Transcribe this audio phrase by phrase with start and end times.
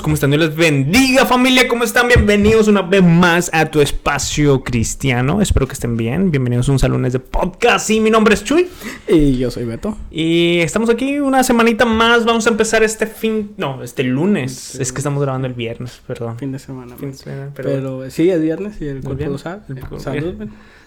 [0.00, 0.30] ¿cómo están?
[0.30, 2.06] Dios les bendiga familia, ¿cómo están?
[2.06, 5.42] Bienvenidos una vez más a tu espacio cristiano.
[5.42, 6.30] Espero que estén bien.
[6.30, 7.90] Bienvenidos a un salón de podcast.
[7.90, 8.68] Y mi nombre es Chuy.
[9.08, 9.98] Y yo soy Beto.
[10.10, 12.24] Y estamos aquí una semanita más.
[12.24, 14.52] Vamos a empezar este fin, no, este lunes.
[14.54, 14.78] Sí.
[14.82, 16.38] Es que estamos grabando el viernes, perdón.
[16.38, 16.94] Fin de semana.
[16.96, 17.12] Fin man.
[17.12, 19.62] de semana, pero, Pero, sí, es viernes y el cuerpo lo sabe.
[19.98, 20.46] Salud.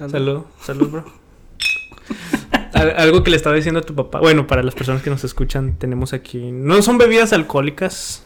[0.09, 1.05] Salud, salud, bro.
[2.73, 4.19] Al- Algo que le estaba diciendo a tu papá.
[4.19, 6.51] Bueno, para las personas que nos escuchan, tenemos aquí.
[6.51, 8.21] No son bebidas alcohólicas.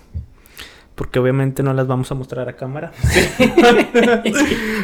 [0.99, 2.91] Porque obviamente no las vamos a mostrar a cámara.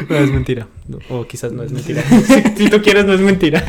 [0.09, 0.66] no es mentira.
[1.09, 2.03] O quizás no es mentira.
[2.03, 3.62] si, si tú quieres, no es mentira.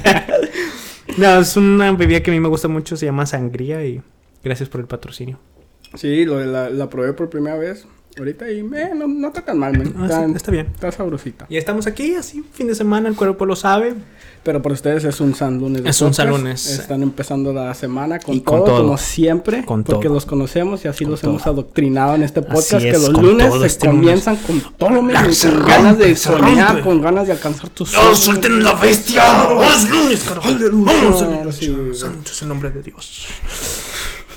[1.19, 2.97] no, es una bebida que a mí me gusta mucho.
[2.97, 3.85] Se llama sangría.
[3.85, 4.01] Y
[4.45, 5.41] gracias por el patrocinio.
[5.95, 7.89] Sí, lo de la, la probé por primera vez
[8.19, 9.95] ahorita y me, no, no está tan mal, man.
[9.99, 10.67] Ah, Está, sí, está bien.
[10.75, 11.47] está sabrosita.
[11.49, 13.09] Y estamos aquí, así, fin de semana.
[13.09, 13.95] El cuerpo lo sabe.
[14.43, 15.83] Pero para ustedes es un San Lunes.
[15.85, 16.29] Es un San.
[16.31, 16.65] Lunes.
[16.71, 19.65] Están empezando la semana con, Y con todo, como siempre.
[19.65, 20.15] Con porque todo.
[20.15, 21.31] los conocemos y así Con los todo.
[21.33, 22.75] hemos adoctrinado en este podcast.
[22.75, 24.01] Así que los con lunes todo se este lunes.
[24.03, 24.89] comienzan con todo,
[25.33, 28.19] Se con rompe, ganas de soñar, con ganas de alcanzar tus ¡No sueños.
[28.21, 29.25] suelten la bestia!
[29.77, 30.49] ¡Es lunes, carajo!
[30.49, 31.93] Aleluya.
[31.95, 33.27] Santo es el nombre de Dios.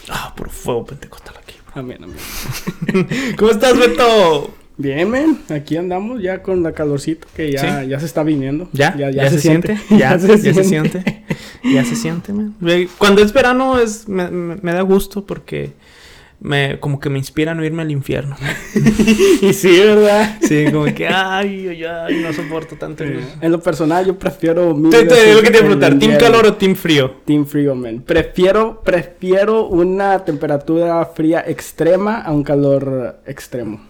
[0.10, 1.36] Ah, por fuego pentecostal.
[1.74, 3.08] Amén, amén.
[3.38, 4.54] ¿Cómo estás, Beto?
[4.78, 7.90] Bien, men, aquí andamos ya con la calorcito que ya, Sí.
[7.90, 8.70] ya se está viniendo.
[8.72, 8.96] ¿Ya?
[8.96, 9.78] Ya, se, siente.
[9.90, 11.24] ¿Ya, ya se siente?
[11.64, 12.56] Ya se siente, man.
[12.62, 15.74] Ve, Cuando es verano es, me, me- me da gusto porque
[16.42, 18.36] me, como que me inspira a irme al infierno.
[19.42, 20.38] y sí, ¿verdad?
[20.42, 23.04] Sí, como que, ay, ay, ay, no soporto tanto.
[23.04, 24.74] el- En lo personal, yo prefiero.
[24.90, 27.12] Te, te, lo que te a preguntar, ¿team calor o team frío?
[27.26, 28.02] Team frío, men.
[28.02, 33.89] Prefiero, prefiero una temperatura fría extrema a un calor extremo.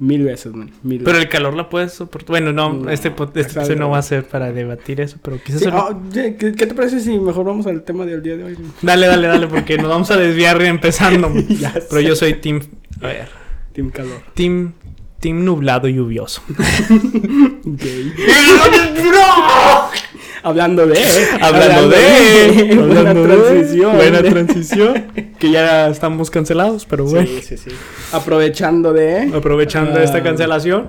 [0.00, 0.70] Mil veces, man.
[0.82, 2.30] Mil Pero el calor la puedes soportar.
[2.30, 5.58] Bueno, no, No, este, este no va a ser para debatir eso, pero quizás...
[5.60, 8.44] Sí, solo- oh, ¿qué, qué te parece si mejor vamos al tema del día de
[8.44, 8.58] hoy?
[8.80, 11.30] Dale, dale, dale, porque nos vamos a desviar empezando.
[11.48, 12.04] Ya Pero sé.
[12.04, 12.60] yo soy team...
[13.02, 13.28] A ver.
[13.74, 14.22] Team calor.
[14.34, 14.72] Team...
[15.20, 16.42] Team nublado y lluvioso.
[17.64, 18.12] Gay.
[20.42, 20.98] Hablando de.
[21.40, 22.74] Hablando de...
[22.76, 23.96] Buena transición.
[23.96, 25.04] Buena transición.
[25.38, 27.26] Que ya estamos cancelados, pero bueno.
[27.28, 27.70] Sí, sí, sí.
[28.12, 29.30] Aprovechando de.
[29.34, 30.88] Aprovechando Ah, esta cancelación.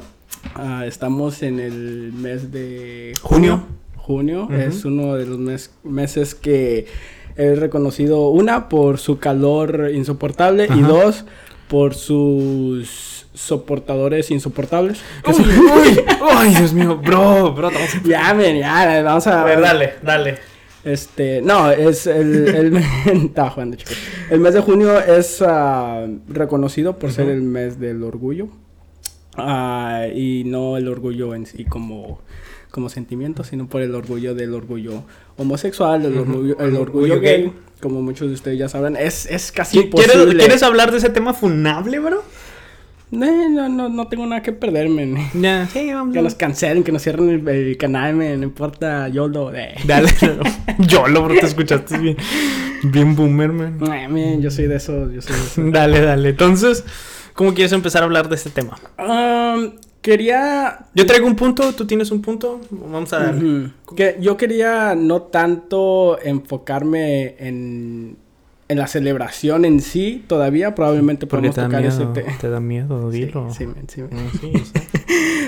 [0.55, 3.63] ah, estamos en el mes de Junio.
[3.97, 6.87] Junio es uno de los mes- meses que
[7.37, 11.23] es reconocido, una, por su calor insoportable y dos,
[11.67, 13.10] por sus
[13.41, 14.99] soportadores insoportables.
[15.35, 15.99] Sí- Uy,
[16.31, 17.69] Ay, Dios mío, bro, bro.
[18.05, 20.37] Ya, men, ya, vamos a A ver, dale, dale.
[20.83, 22.47] Este, no, es el,
[23.05, 23.33] el
[23.77, 23.97] chicos.
[24.29, 28.47] El mes de junio es ah, reconocido por ser el mes del orgullo.
[29.37, 32.19] Ah, y no el orgullo en sí como,
[32.69, 35.03] como sentimiento, sino por el orgullo del orgullo
[35.37, 36.81] homosexual, el orgullo, el El orgullo
[37.13, 37.53] orgullo gay, gay.
[37.81, 38.95] como muchos de ustedes ya saben.
[38.97, 40.39] Es, es casi ¿Qui- ¿Quieres, imposible.
[40.43, 42.23] ¿Quieres hablar de ese tema funable, bro?
[43.11, 45.17] Eh, no, no, no tengo nada que perder, men.
[45.33, 46.13] Ya, sí, vamos.
[46.13, 48.39] Que nos cancelen, que nos cierren el, el canal, men.
[48.39, 49.53] No importa, yo lo...
[49.53, 49.75] Eh.
[49.85, 50.09] Dale.
[50.79, 52.17] Yo lo, bro, te escuchaste bien.
[52.83, 53.79] Bien boomer, man.
[54.17, 55.57] Eh, yo soy de esos, yo soy de esos.
[55.71, 56.29] Dale, dale.
[56.29, 56.83] Entonces,
[57.33, 58.79] ¿cómo quieres empezar a hablar de este tema?
[58.97, 60.87] Um, quería.
[60.95, 62.61] Yo traigo un punto, tú tienes un punto.
[62.71, 63.71] Vamos a darle.
[63.85, 63.95] Ujú.
[63.95, 68.17] que yo quería no tanto enfocarme en,
[68.71, 70.73] en la celebración en sí todavía.
[70.73, 72.37] Probablemente Porque podamos te da tocar ese tema.
[72.39, 73.51] Te da miedo, dilo.
[73.51, 74.53] Sí, sí, men, sí.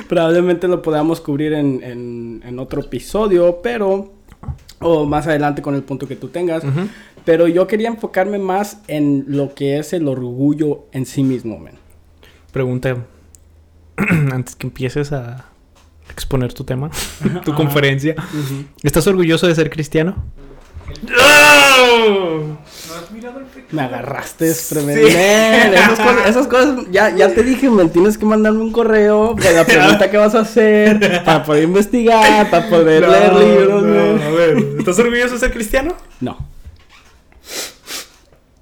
[0.09, 4.11] Probablemente lo podamos cubrir en, en, en otro episodio, pero.
[4.79, 6.63] O más adelante con el punto que tú tengas.
[7.23, 11.75] Pero yo quería enfocarme más en lo que es el orgullo en sí mismo, men.
[12.51, 12.97] Pregunta
[14.33, 15.45] antes que empieces a
[16.11, 16.91] exponer tu tema,
[17.45, 18.15] tu conferencia.
[18.83, 20.21] ¿Estás orgulloso de ser cristiano?
[23.71, 24.51] Me agarraste.
[24.85, 24.97] Men,
[25.73, 29.53] Esas cosas, esas cosas, ya, ya te dije, me tienes que mandarme un correo de
[29.53, 34.21] la pregunta que vas a hacer para poder investigar, para poder leer libros, men.
[34.21, 35.95] a ver, ¿estás orgulloso de ser cristiano?
[36.19, 36.37] No.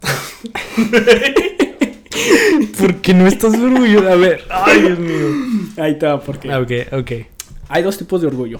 [2.80, 4.08] ¿Por qué no estás orgulloso?
[4.09, 5.28] A ver, ay, Dios mío.
[5.78, 7.12] Ahí te va, porque Ok, ok.
[7.70, 8.59] hay dos tipos de orgullo.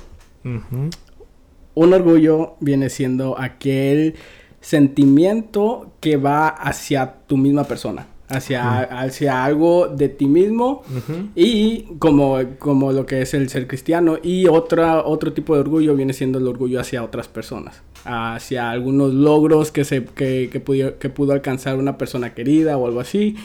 [1.74, 4.16] Un orgullo viene siendo aquel
[4.62, 10.84] sentimiento que va hacia tu misma persona, hacia, hacia algo de ti mismo.
[11.36, 14.18] Y como, como lo que es el ser cristiano.
[14.22, 17.82] Y otra, otro tipo de orgullo viene siendo el orgullo hacia otras personas.
[18.06, 22.88] Hacia algunos logros que, se, que, que, pudo, que pudo alcanzar una persona querida o
[22.88, 23.36] algo así.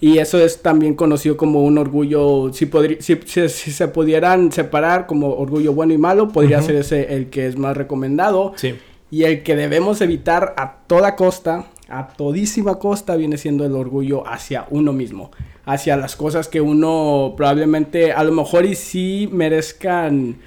[0.00, 5.06] Y eso es también conocido como un orgullo, si, si, si- si se pudieran separar
[5.06, 6.66] como orgullo bueno y malo, podría Ujú.
[6.66, 8.52] ser ese el que es más recomendado.
[8.56, 8.74] Sí.
[9.12, 14.26] Y el que debemos evitar a toda costa, a todísima costa, viene siendo el orgullo
[14.26, 15.30] hacia uno mismo.
[15.66, 20.38] hacia las cosas que uno probablemente a lo mejor y sí merezcan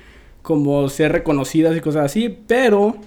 [0.42, 2.98] como ser reconocidas y cosas así, pero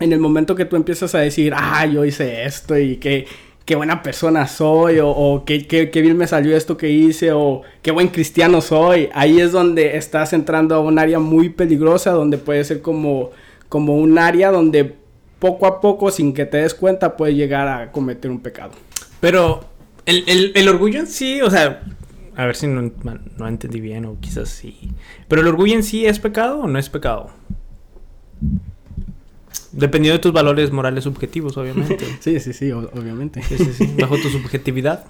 [0.00, 3.26] en el momento que tú empiezas a decir, ah, yo hice esto y que
[3.64, 7.62] qué buena persona soy, o, qué, qué, qué, bien me salió esto que hice, o
[7.82, 9.08] qué buen cristiano soy.
[9.14, 13.30] Ahí es donde estás entrando a un área muy peligrosa, donde puede ser como,
[13.72, 14.96] como un área donde
[15.38, 18.72] poco a poco, sin que te des cuenta, puedes llegar a cometer un pecado.
[19.18, 19.64] Pero
[20.04, 21.82] el, el, orgullo en sí, o sea,
[22.36, 22.92] a ver si no,
[23.38, 24.90] no entendí bien, o quizás sí.
[25.26, 27.30] Pero el orgullo en sí es pecado o no es pecado?
[29.72, 32.04] Dependiendo de tus valores morales subjetivos, obviamente.
[32.20, 33.42] sí, sí, sí, obviamente.
[33.42, 33.94] Sí, sí, sí.
[33.98, 35.06] Bajo tu subjetividad.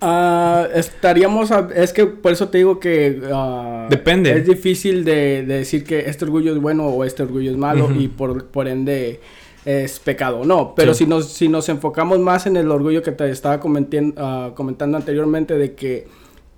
[0.00, 1.50] Uh, estaríamos.
[1.50, 3.20] A, es que por eso te digo que.
[3.20, 4.32] Uh, Depende.
[4.32, 7.86] Es difícil de, de, decir que este orgullo es bueno o este orgullo es malo
[7.86, 8.00] uh -huh.
[8.00, 9.20] y por, por ende
[9.64, 10.44] es pecado.
[10.44, 11.04] No, pero sí.
[11.04, 15.58] si, nos, si nos enfocamos más en el orgullo que te estaba comentando, comentando anteriormente
[15.58, 16.06] de que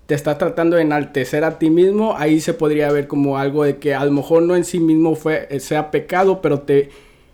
[0.05, 3.79] te está tratando de enaltecer a ti mismo, ahí se podría ver como algo de
[3.79, 6.91] que a lo mejor no en sí mismo fue, sea pecado, pero te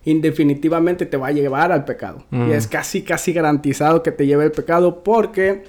[0.06, 2.24] indefinitivamente te va a llevar al pecado.
[2.30, 2.48] Mm.
[2.48, 5.64] Y es casi, casi garantizado que te lleve al pecado porque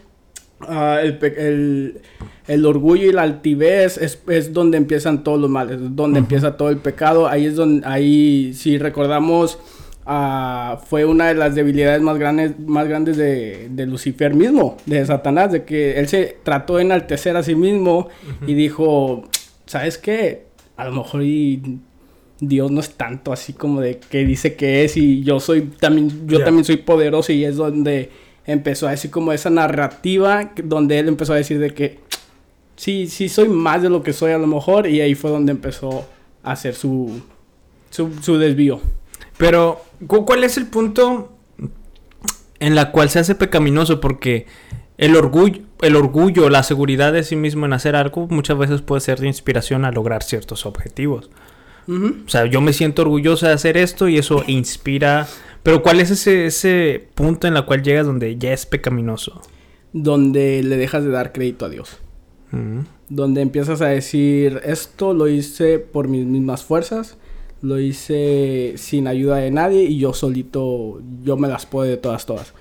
[0.62, 2.01] uh, el, el,
[2.48, 6.22] el, orgullo y la altivez es, es, donde empiezan todos los males, es donde uh
[6.22, 6.25] -huh.
[6.25, 7.28] empieza todo el pecado.
[7.28, 9.57] Ahí es donde, ahí, si recordamos,
[10.06, 15.04] uh, fue una de las debilidades más grandes, más grandes de, de, Lucifer mismo, de
[15.04, 18.50] Satanás, de que él se trató de enaltecer a sí mismo uh -huh.
[18.50, 19.24] y dijo,
[19.66, 20.45] ¿sabes qué?
[20.75, 21.80] A lo mejor y
[22.39, 26.28] Dios no es tanto así como de que dice que es y yo soy también
[26.28, 26.45] yo yeah.
[26.45, 28.12] también soy poderoso y es donde
[28.45, 32.00] empezó a decir como esa narrativa donde él empezó a decir de que
[32.75, 35.51] sí sí soy más de lo que soy a lo mejor y ahí fue donde
[35.51, 36.06] empezó
[36.44, 37.22] a hacer su
[37.89, 38.81] su, su desvío
[39.38, 41.31] pero ¿cuál es el punto
[42.60, 44.45] en la cual se hace pecaminoso porque
[44.98, 49.01] el orgullo, el orgullo, la seguridad de sí mismo en hacer algo muchas veces puede
[49.01, 51.30] ser de inspiración a lograr ciertos objetivos.
[51.88, 52.25] Uh -huh.
[52.25, 55.28] O sea, yo me siento orgullosa de hacer esto y eso inspira.
[55.63, 59.42] Pero ¿cuál es ese, ese punto en el cual llegas donde ya es pecaminoso?
[59.94, 61.98] Donde le dejas de dar crédito a Dios.
[62.51, 62.86] Uh -huh.
[63.10, 67.18] Donde empiezas a decir, esto lo hice por mis mismas fuerzas,
[67.62, 72.25] lo hice sin ayuda de nadie y yo solito, yo me las puedo de todas,
[72.25, 72.54] todas.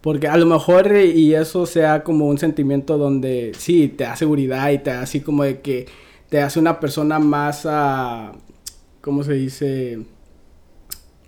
[0.00, 4.70] Porque a lo mejor y eso sea como un sentimiento donde sí, te da seguridad
[4.72, 5.86] y te da así como de que
[6.28, 7.64] te hace una persona más...
[7.64, 8.36] Uh,
[9.02, 9.98] ¿cómo se dice?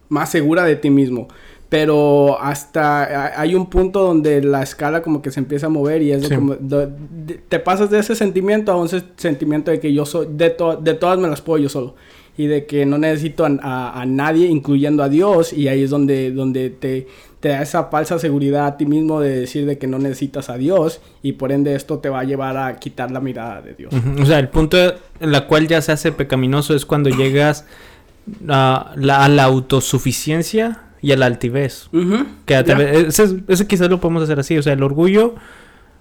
[0.08, 1.28] Más segura de ti mismo.
[1.68, 6.12] Pero hasta hay un punto donde la escala como que se empieza a mover y
[6.12, 6.34] es sí.
[6.34, 6.54] como...
[6.54, 6.88] De,
[7.26, 10.28] de, te pasas de ese sentimiento a un sentimiento de que yo soy...
[10.30, 11.96] De, to, de todas me las puedo yo solo.
[12.36, 15.52] Y de que no necesito a, a, a, nadie, incluyendo a Dios.
[15.52, 17.08] Y ahí es donde, donde te,
[17.44, 20.56] te da esa falsa seguridad a ti mismo de decir de que no necesitas a
[20.56, 21.02] Dios.
[21.22, 23.92] Y por ende esto te va a llevar a quitar la mirada de Dios.
[23.92, 24.22] Uh -huh.
[24.22, 27.66] O sea, el punto en la cual ya se hace pecaminoso es cuando llegas
[28.48, 31.90] a la, a la autosuficiencia y a la altivez.
[31.92, 32.26] Uh -huh.
[32.46, 34.56] que a través, ese, quizás lo podemos hacer así.
[34.56, 35.34] O sea, el orgullo,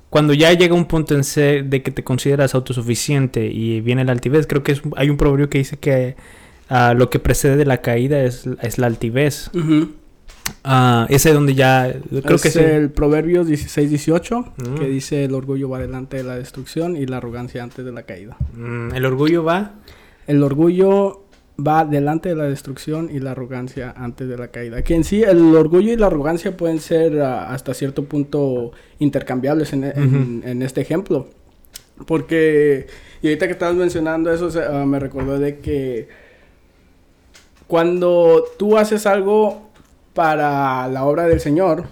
[0.10, 4.14] cuando ya llega un punto en ser de que te consideras autosuficiente y viene la
[4.14, 6.16] altivez, creo que es, hay un proverbio que dice que
[6.70, 9.50] uh, lo que precede de la caída es, es la altivez.
[9.54, 9.90] Uh -huh.
[10.66, 12.60] Uh, ese es donde ya creo es que sí.
[12.60, 14.76] el Proverbios 16-18 mm.
[14.76, 18.04] que dice el orgullo va delante de la destrucción y la arrogancia antes de la
[18.04, 18.38] caída.
[18.54, 19.74] Mm, el orgullo va.
[20.26, 21.26] El orgullo
[21.60, 24.82] va delante de la destrucción y la arrogancia antes de la caída.
[24.84, 29.74] Que en sí el orgullo y la arrogancia pueden ser uh, hasta cierto punto intercambiables
[29.74, 31.28] en, en, este ejemplo.
[32.08, 32.88] Porque,
[33.22, 36.08] y ahorita que estabas mencionando eso, uh, me recordó de que
[37.68, 39.73] cuando tú haces algo
[40.14, 41.86] para la obra del Señor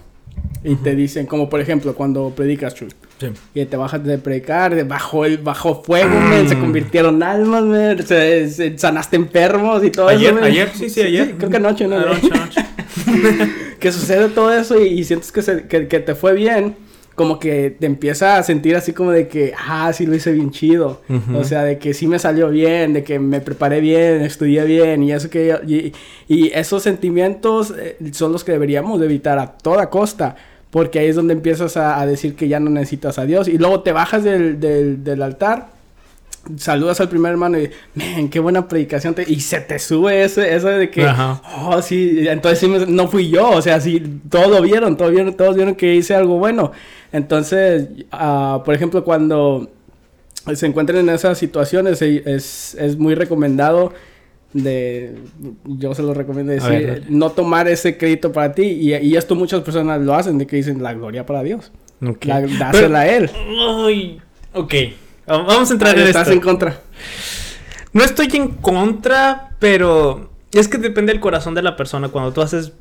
[0.64, 0.82] y uh -huh.
[0.82, 2.88] te dicen, como por ejemplo cuando predicas, Chuy.
[3.18, 3.28] Sí.
[3.54, 6.48] Y te bajas de predicar, bajo el bajo fuego, mm.
[6.48, 10.34] se convirtieron almas, se, se, sanaste enfermos y todo ayer, eso.
[10.34, 10.44] Man.
[10.44, 11.26] Ayer, sí, sí, ayer.
[11.26, 11.96] Sí, creo que anoche, ¿no?
[11.96, 12.66] Anoche, anoche.
[13.78, 16.74] que sucede todo eso y, y sientes que, se, que, que, te fue bien,
[17.14, 20.50] como que te empieza a sentir así como de que, ah, sí lo hice bien
[20.50, 21.02] chido.
[21.08, 21.36] Uh -huh.
[21.38, 25.02] O sea, de que sí me salió bien, de que me preparé bien, estudié bien
[25.02, 25.54] y eso que...
[25.66, 25.92] Y,
[26.32, 30.36] y esos sentimientos eh, son los que deberíamos evitar a toda costa.
[30.70, 33.46] Porque ahí es donde empiezas a, a, decir que ya no necesitas a Dios.
[33.46, 35.68] Y luego te bajas del, del, del altar,
[36.56, 39.14] saludas al primer hermano y, man, qué buena predicación.
[39.14, 39.24] Te...
[39.26, 41.40] y se te sube ese, eso de que, Ajá.
[41.62, 42.86] oh, sí, entonces sí me...
[42.86, 43.50] no fui yo.
[43.50, 46.72] O sea, sí, todos lo vieron, todos vieron, todos vieron que hice algo bueno.
[47.12, 49.70] Entonces, uh, por ejemplo, cuando
[50.54, 53.92] se encuentran en esas situaciones, es, es muy recomendado
[54.52, 55.14] de
[55.64, 59.34] yo se lo recomiendo decir ver, no tomar ese crédito para ti y, y, esto
[59.34, 61.72] muchas personas lo hacen de que dicen la gloria para Dios.
[62.22, 63.30] La- dásela a él.
[63.86, 64.20] Ay,
[64.52, 64.74] ok.
[65.38, 66.32] Vamos a entrar Ah, en estás esto.
[66.32, 66.80] en contra.
[67.92, 72.08] No estoy en contra, pero es que depende del corazón de la persona.
[72.08, 72.72] Cuando tú haces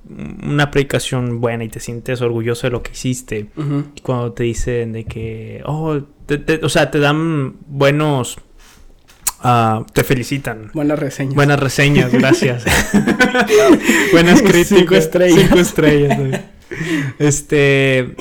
[0.44, 3.48] una predicación buena y te sientes orgulloso de lo que hiciste,
[3.96, 8.38] y cuando te dicen de que, oh, te- te- o sea, te dan buenos,
[9.42, 10.72] ah, te felicitan.
[10.74, 11.36] Buenas reseñas.
[11.36, 12.64] Buenas reseñas, gracias.
[14.12, 14.68] Buenas críticas.
[14.80, 15.40] Cinco estrellas.
[15.42, 16.20] Cinco estrellas.
[17.20, 18.16] Este.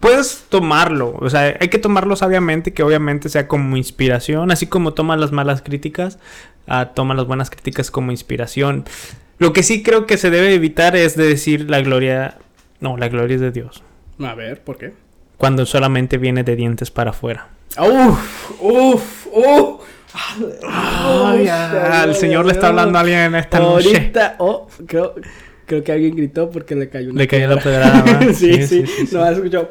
[0.00, 4.92] Puedes tomarlo, o sea, hay que tomarlo sabiamente, que obviamente sea como inspiración, así como
[4.92, 6.18] tomas las malas críticas,
[6.66, 8.84] ah, toma las buenas críticas como inspiración.
[9.38, 12.38] Lo que sí creo que se debe evitar es de decir la gloria,
[12.80, 13.82] no, la gloria es de Dios,
[14.22, 14.92] A ver, ¿por qué?
[15.36, 17.48] cuando solamente viene de dientes para afuera.
[17.78, 19.80] Uf, uf, uf.
[20.66, 21.48] Ay,
[22.04, 23.88] el Señor le está hablando a alguien esta noche.
[23.88, 25.14] Ahorita, oh, creo,
[25.66, 28.02] creo que alguien gritó porque le cayó una Le cayó la pedrada.
[28.02, 28.32] ¿verdad?
[28.34, 29.70] sí, sí, No, escuchó.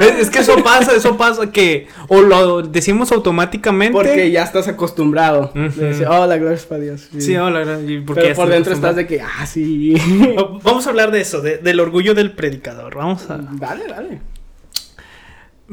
[0.00, 3.92] Es, es que eso pasa, eso pasa que o lo decimos automáticamente.
[3.92, 5.50] Porque ya estás acostumbrado.
[5.54, 5.80] Ujú.
[5.80, 7.08] De decir, oh, la gloria es para Dios.
[7.18, 9.94] Sí, hola, y porque Pero por dentro estás de que, ah, sí.
[10.62, 12.94] Vamos a hablar de eso, de- del orgullo del predicador.
[12.94, 13.38] Vamos a.
[13.38, 14.20] dale, dale.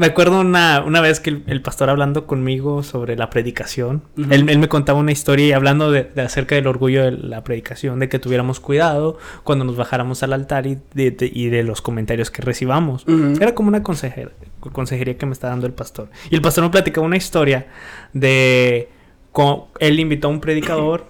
[0.01, 4.33] Me acuerdo una, una vez que el, el pastor hablando conmigo sobre la predicación, Ujú.
[4.33, 7.43] él, él me contaba una historia y hablando de, de acerca del orgullo de la
[7.43, 11.61] predicación, de que tuviéramos cuidado cuando nos bajáramos al altar y de, de- y de
[11.61, 13.05] los comentarios que recibamos.
[13.39, 14.31] Era como una consejera,
[14.73, 16.09] consejería que me está dando el pastor.
[16.31, 17.67] Y el pastor me platicaba una historia
[18.13, 18.89] de
[19.31, 21.05] cómo él invitó a un predicador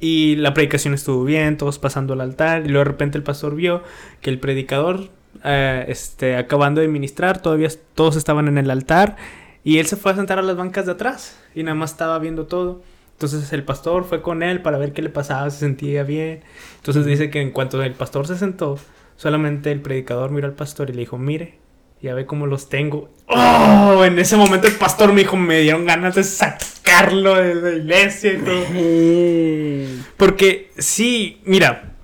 [0.00, 3.56] y la predicación estuvo bien, todos pasando al altar y luego de repente el pastor
[3.56, 3.82] vio
[4.20, 5.10] que el predicador
[5.44, 9.16] eh, este, acabando de ministrar, todavía todos estaban en el altar
[9.64, 12.18] y él se fue a sentar a las bancas de atrás y nada más estaba
[12.18, 12.82] viendo todo.
[13.12, 16.40] Entonces el pastor fue con él para ver qué le pasaba, se sentía bien.
[16.76, 18.78] Entonces dice que en cuanto el pastor se sentó,
[19.16, 21.58] solamente el predicador miró al pastor y le dijo, mire,
[22.00, 23.10] ya ve cómo los tengo.
[23.26, 24.04] ¡Oh!
[24.04, 28.32] En ese momento el pastor me dijo, me dieron ganas de sacarlo de la iglesia
[28.34, 30.04] y todo.
[30.16, 31.96] Porque sí, mira,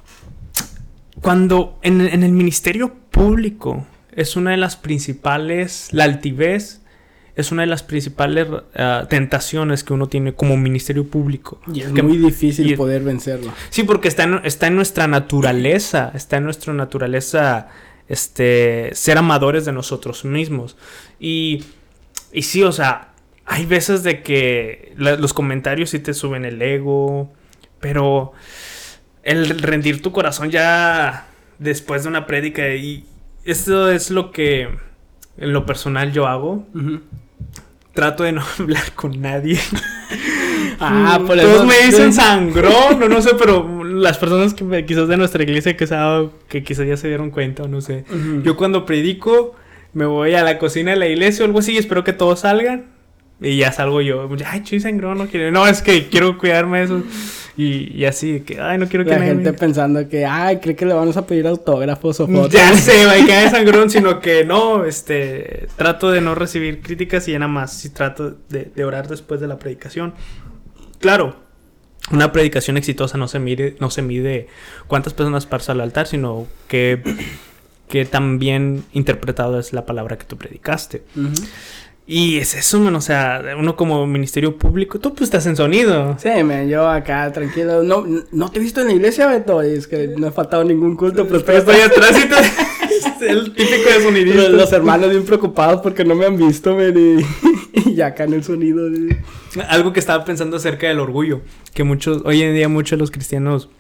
[1.21, 6.81] cuando en, en el ministerio público es una de las principales, la altivez
[7.37, 11.61] es una de las principales ah, tentaciones que uno tiene como ministerio público.
[11.73, 13.53] Y es Que- muy difícil y- poder vencerlo.
[13.71, 17.69] Sí, porque está en, está en nuestra naturaleza, está en nuestra naturaleza
[18.09, 20.77] este, ser amadores de nosotros mismos.
[21.19, 21.65] Y,
[22.33, 23.15] y sí, o sea,
[23.47, 27.33] hay veces de que la- los comentarios sí te suben el ego,
[27.81, 28.33] pero
[29.25, 31.27] el rendir tu corazón ya
[31.65, 33.05] después de una prédica y
[33.45, 34.69] esto es lo que
[35.39, 36.67] en lo personal yo hago.
[37.93, 39.59] Trato de no hablar con nadie.
[40.81, 44.85] Ah, por Todos eso- me dicen sangrón, o no sé, pero las personas que me-
[44.85, 48.05] quizás de nuestra iglesia que, sabe- que quizás ya se dieron cuenta, o no sé.
[48.43, 49.55] Yo cuando predico,
[49.93, 52.41] me voy a la cocina de la iglesia o algo así y espero que todos
[52.41, 52.87] salgan.
[53.41, 54.29] Y ya salgo yo.
[54.47, 55.53] Ay, chuy sangrón, no quiero.
[55.53, 57.03] No, es que quiero cuidarme de eso.
[57.57, 60.87] Y, y así, que, ay, no quiero que La gente pensando que, ay, cree que
[60.87, 62.53] le vamos a pedir autógrafos o fotos.
[62.53, 67.33] Ya sé, va, que sangrón, sino que no, este, trato de no recibir críticas y
[67.33, 70.15] ya nada más, sí trato de, de orar después de la predicación.
[70.99, 71.37] Claro,
[72.11, 74.49] una predicación exitosa no se mide, no se mide
[74.87, 77.03] cuántas personas pasas al altar, sino que,
[77.89, 81.03] que tan bien interpretado es la palabra que tú predicaste.
[81.17, 81.33] Ujú.
[82.07, 86.17] Y es eso, man, o sea, uno como ministerio público, tú pues estás en sonido.
[86.19, 87.83] Sí, man, yo acá tranquilo.
[87.83, 89.65] No, no te he visto en la iglesia, Beto.
[89.65, 92.35] Y es que no he faltado ningún culto, pero estoy atrás y te...
[93.29, 94.43] el típico de sonidista.
[94.43, 98.35] Los, los hermanos bien preocupados porque no me han visto, man, y, y acá en
[98.35, 98.87] el sonido.
[99.69, 101.41] Algo que estaba pensando acerca del orgullo,
[101.73, 103.71] que muchos, hoy en día muchos de los cristianos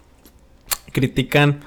[0.92, 1.60] critican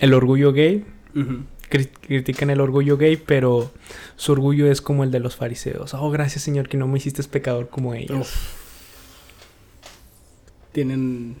[0.00, 1.44] el orgullo gay, cri-
[1.78, 3.72] critican el orgullo gay, pero
[4.16, 5.94] su orgullo es como el de los fariseos.
[5.94, 8.30] Oh, gracias Señor que no me hiciste pecador como ellos.
[10.72, 11.36] Tienen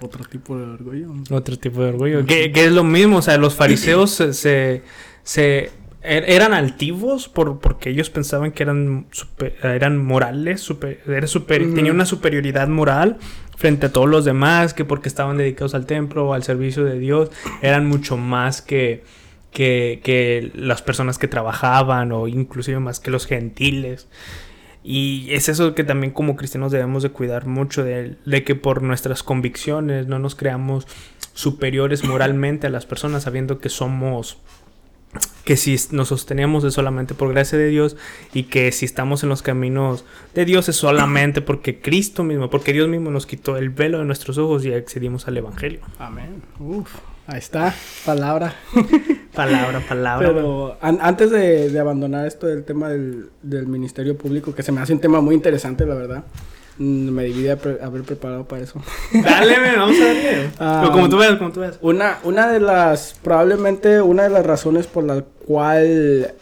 [0.00, 1.12] otro tipo de orgullo.
[1.30, 2.24] Otro tipo de orgullo.
[2.24, 4.82] Que, que es lo mismo, o sea, los fariseos se, se,
[5.24, 5.70] se-
[6.02, 11.62] er- eran altivos por, porque ellos pensaban que eran, super- eran morales, super- era super-
[11.74, 13.18] tenían una superioridad moral
[13.56, 17.00] frente a todos los demás, que porque estaban dedicados al templo o al servicio de
[17.00, 19.02] Dios, eran mucho más que,
[19.58, 24.06] que, que las personas que trabajaban o inclusive más que los gentiles.
[24.84, 28.84] Y es eso que también como cristianos debemos de cuidar mucho de, de que por
[28.84, 30.86] nuestras convicciones no nos creamos
[31.34, 34.38] superiores moralmente a las personas sabiendo que somos
[35.42, 37.96] que si nos sostenemos es solamente por gracia de Dios
[38.32, 40.04] y que si estamos en los caminos
[40.36, 44.04] de Dios es solamente porque Cristo mismo, porque Dios mismo nos quitó el velo de
[44.04, 45.80] nuestros ojos y accedimos al Evangelio.
[45.98, 46.42] Amén.
[46.60, 46.94] Uf,
[47.26, 47.74] ahí está.
[48.04, 48.54] Palabra.
[49.38, 50.28] palabra, palabra.
[50.28, 54.80] Pero antes de, de, abandonar esto del tema del, del, Ministerio Público, que se me
[54.80, 56.24] hace un tema muy interesante, la verdad.
[56.78, 58.80] Mm, me divide haber preparado para eso.
[59.12, 60.50] Dale, vamos a darle.
[60.58, 61.78] Ah, como tú veas, como tú veas.
[61.82, 66.34] Una, una de las, probablemente una de las razones por la cual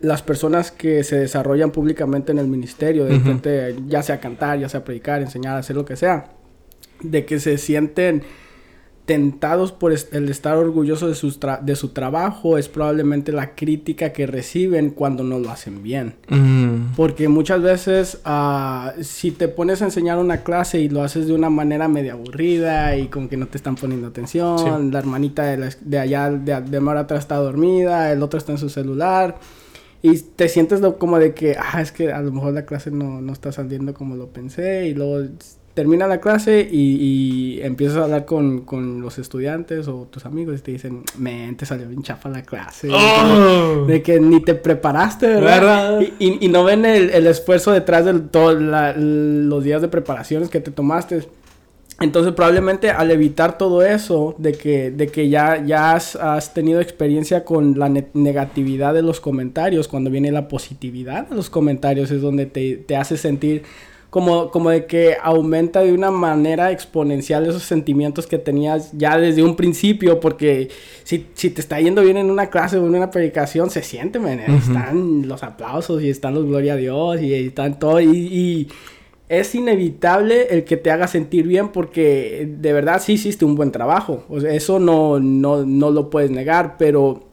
[0.00, 4.68] las personas que se desarrollan públicamente en el ministerio, de repente, ya sea cantar, ya
[4.68, 6.30] sea predicar, enseñar, hacer lo que sea,
[7.02, 8.22] de que se sienten
[9.10, 14.90] tentados por el estar orgullosos de, de su trabajo es probablemente la crítica que reciben
[14.90, 16.14] cuando no lo hacen bien.
[16.28, 16.94] Mm.
[16.94, 21.32] Porque muchas veces uh, si te pones a enseñar una clase y lo haces de
[21.32, 25.74] una manera media aburrida y como que no te están poniendo atención, la hermanita de,
[25.80, 29.40] de allá de, de mar atrás está dormida, el otro está en su celular.
[30.02, 33.20] Y te sientes como de que, ah, es que a lo mejor la clase no,
[33.20, 34.86] no está saliendo como lo pensé.
[34.86, 35.28] Y luego
[35.80, 40.58] termina la clase y, y empiezas a hablar con, con, los estudiantes o tus amigos
[40.58, 42.90] y te dicen, men, te salió bien chafa la clase.
[42.92, 43.86] ¡Oh!
[43.86, 46.02] De que ni te preparaste, ¿verdad?
[46.18, 50.60] Y, y, no ven el, el, esfuerzo detrás de todos los días de preparaciones que
[50.60, 51.26] te tomaste.
[51.98, 56.82] Entonces probablemente al evitar todo eso, de que, de que ya, ya has, has tenido
[56.82, 62.20] experiencia con la negatividad de los comentarios, cuando viene la positividad de los comentarios es
[62.20, 63.62] donde te, te hace sentir
[64.10, 69.42] como, como de que aumenta de una manera exponencial esos sentimientos que tenías ya desde
[69.42, 70.68] un principio, porque
[71.04, 74.18] si, si te está yendo bien en una clase o en una predicación, se siente,
[74.18, 78.68] men, están los aplausos y están los gloria a Dios y, están todo y, y
[79.30, 83.70] es inevitable el que te haga sentir bien porque de verdad sí hiciste un buen
[83.70, 84.24] trabajo.
[84.28, 87.28] O sea, eso no, no, no lo puedes negar, pero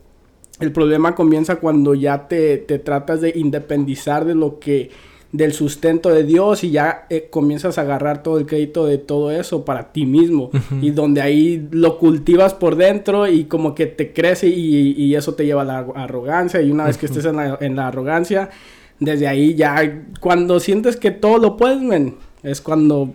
[0.59, 4.91] el problema comienza cuando ya te, te, tratas de independizar de lo que
[5.37, 9.29] del sustento de Dios y ya eh, comienzas a agarrar todo el crédito de todo
[9.29, 10.49] eso para ti mismo
[10.81, 15.35] y donde ahí lo cultivas por dentro y como que te crece y, y eso
[15.35, 18.49] te lleva a la arrogancia y una vez que estés en la, en la arrogancia
[18.99, 23.13] desde ahí ya, cuando sientes que todo lo puedes, men, es cuando...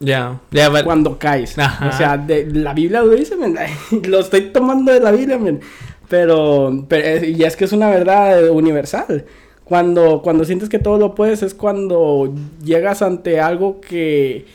[0.00, 0.40] Ya,
[0.84, 1.56] Cuando caes.
[1.58, 3.56] O sea, de, la Biblia lo dice, men.
[4.08, 5.60] lo estoy tomando de la Biblia, men.
[6.08, 9.26] Pero, pero, y es que es una verdad universal.
[9.64, 14.46] Cuando, cuando sientes que todo lo puedes es cuando llegas ante algo que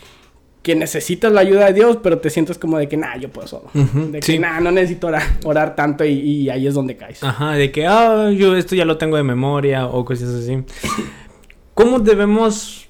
[0.62, 3.48] que necesitas la ayuda de Dios, pero te sientes como de que, nah, yo puedo
[3.48, 3.69] solo.
[3.74, 7.24] de que, nah, no necesito orar, orar tanto y, ahí es donde caes.
[7.24, 10.63] Ajá, de que, ah, yo esto ya lo tengo de memoria o cosas así.
[11.74, 12.89] ¿Cómo debemos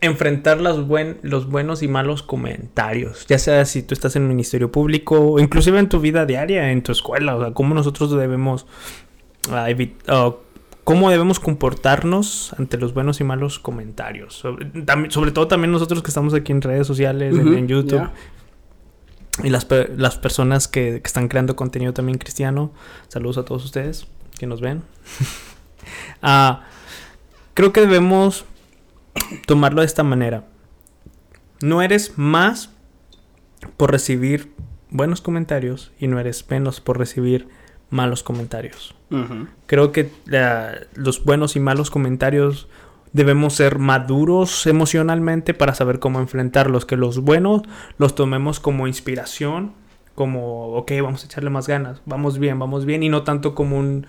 [0.00, 3.26] enfrentar los, buen, los buenos y malos comentarios?
[3.28, 6.72] Ya sea si tú estás en el ministerio público o inclusive en tu vida diaria,
[6.72, 7.36] en tu escuela.
[7.36, 8.66] O sea, ¿cómo nosotros debemos
[9.50, 10.36] uh, evitar
[10.88, 14.32] cómo debemos comportarnos ante los buenos y malos comentarios.
[14.32, 14.70] Sobre,
[15.10, 18.08] sobre todo también nosotros que estamos aquí en redes sociales, en, YouTube.
[19.44, 19.66] Y las,
[19.98, 22.72] las personas que, que, están creando contenido también cristiano.
[23.08, 24.06] Saludos a todos ustedes
[24.38, 24.82] que nos ven.
[26.22, 26.56] uh,
[27.52, 28.46] creo que debemos
[29.44, 30.46] tomarlo de esta manera.
[31.60, 32.70] No eres más
[33.76, 34.54] por recibir
[34.88, 37.46] buenos comentarios y no eres menos por recibir
[37.90, 38.94] malos comentarios.
[39.66, 40.10] Creo que
[40.94, 42.68] los buenos y malos comentarios
[43.12, 46.84] debemos ser maduros emocionalmente para saber cómo enfrentarlos.
[46.84, 47.62] Que los buenos
[47.96, 49.72] los tomemos como inspiración,
[50.14, 53.78] como, ok, vamos a echarle más ganas, vamos bien, vamos bien, y no tanto como
[53.78, 54.06] un,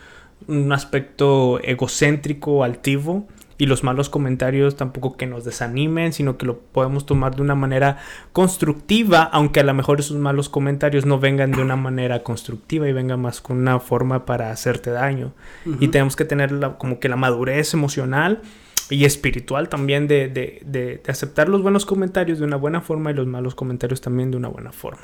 [0.72, 3.28] aspecto egocéntrico, altivo
[3.60, 7.56] y los malos comentarios tampoco que nos desanimen, sino que lo podemos tomar de una
[7.56, 7.98] manera
[8.32, 12.94] constructiva, aunque a lo mejor esos malos comentarios no vengan de una manera constructiva y
[12.94, 15.34] vengan más con una forma para hacerte daño.
[15.82, 18.42] Y tenemos que tener como que la madurez emocional
[18.90, 23.14] y espiritual también de, de, de, aceptar los buenos comentarios de una buena forma y
[23.14, 25.04] los malos comentarios también de una buena forma.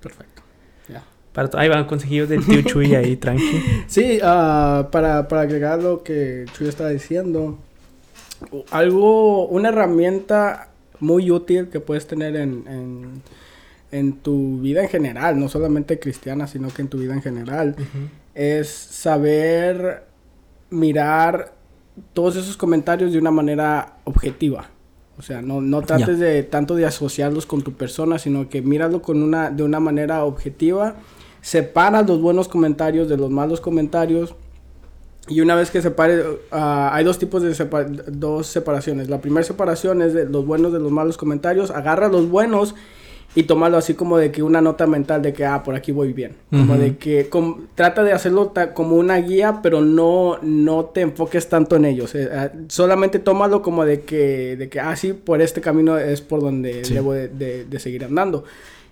[0.00, 0.42] Perfecto.
[1.32, 3.62] Para ahí va consejillos del tío Chuy ahí, tranqui.
[3.86, 7.58] Sí, uh, para, para agregar lo que Chuy estaba diciendo,
[8.70, 10.68] algo, una herramienta
[11.00, 13.22] muy útil que puedes tener en,
[13.90, 17.76] en, tu vida en general, no solamente cristiana, sino que en tu vida en general,
[18.34, 20.04] es saber
[20.70, 21.52] mirar
[22.12, 24.70] todos esos comentarios de una manera objetiva.
[25.18, 29.02] O sea, no, no trates de tanto de asociarlos con tu persona, sino que míralo
[29.02, 30.96] con una, de una manera objetiva.
[31.42, 34.34] Separa los buenos comentarios de los malos comentarios
[35.28, 37.54] y una vez que separe, uh, hay dos tipos de
[38.08, 39.08] dos separaciones.
[39.08, 41.70] La primera separación es de los buenos de los malos comentarios.
[41.70, 42.74] Agarra los buenos
[43.34, 46.12] y tómalo así como de que una nota mental de que, ah, por aquí voy
[46.12, 46.34] bien.
[46.50, 47.30] Como de que
[47.76, 52.14] trata de hacerlo como una guía, pero no, no te enfoques tanto en ellos.
[52.16, 56.20] Eh, ah, solamente tómalo como de que, de que, ah, sí, por este camino es
[56.20, 58.44] por donde debo de, de seguir andando.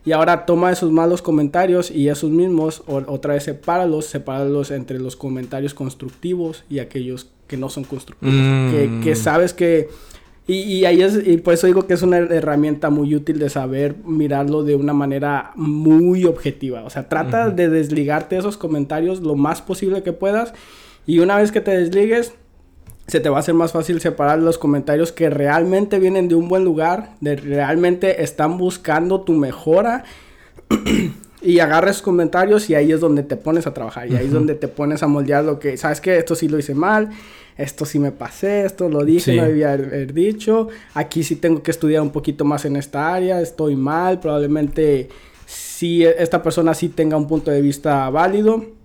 [0.04, 5.14] Y ahora toma esos malos comentarios y esos mismos, otra vez sepáralos, sepáralos entre los
[5.14, 8.34] comentarios constructivos y aquellos que no son constructivos.
[8.34, 9.16] Que, que, mm.
[9.16, 9.88] sabes que...
[10.46, 13.50] Y, y, ahí es, y por eso digo que es una herramienta muy útil de
[13.50, 16.82] saber mirarlo de una manera muy objetiva.
[16.82, 20.54] O sea, trata de desligarte de esos comentarios lo más posible que puedas.
[21.06, 22.34] Y una vez que te desligues,
[23.11, 26.49] se te va a hacer más fácil separar los comentarios que realmente vienen de un
[26.49, 30.05] buen lugar, de realmente están buscando tu mejora.
[31.42, 34.55] y agarres comentarios y ahí es donde te pones a trabajar y ahí es donde
[34.55, 37.11] te pones a moldear lo que, sabes que esto sí lo hice mal,
[37.57, 41.70] esto sí me pasé, esto lo dije, no debía haber dicho, aquí sí tengo que
[41.70, 45.09] estudiar un poquito más en esta área, estoy mal, probablemente
[45.46, 48.79] si esta persona sí tenga un punto de vista válido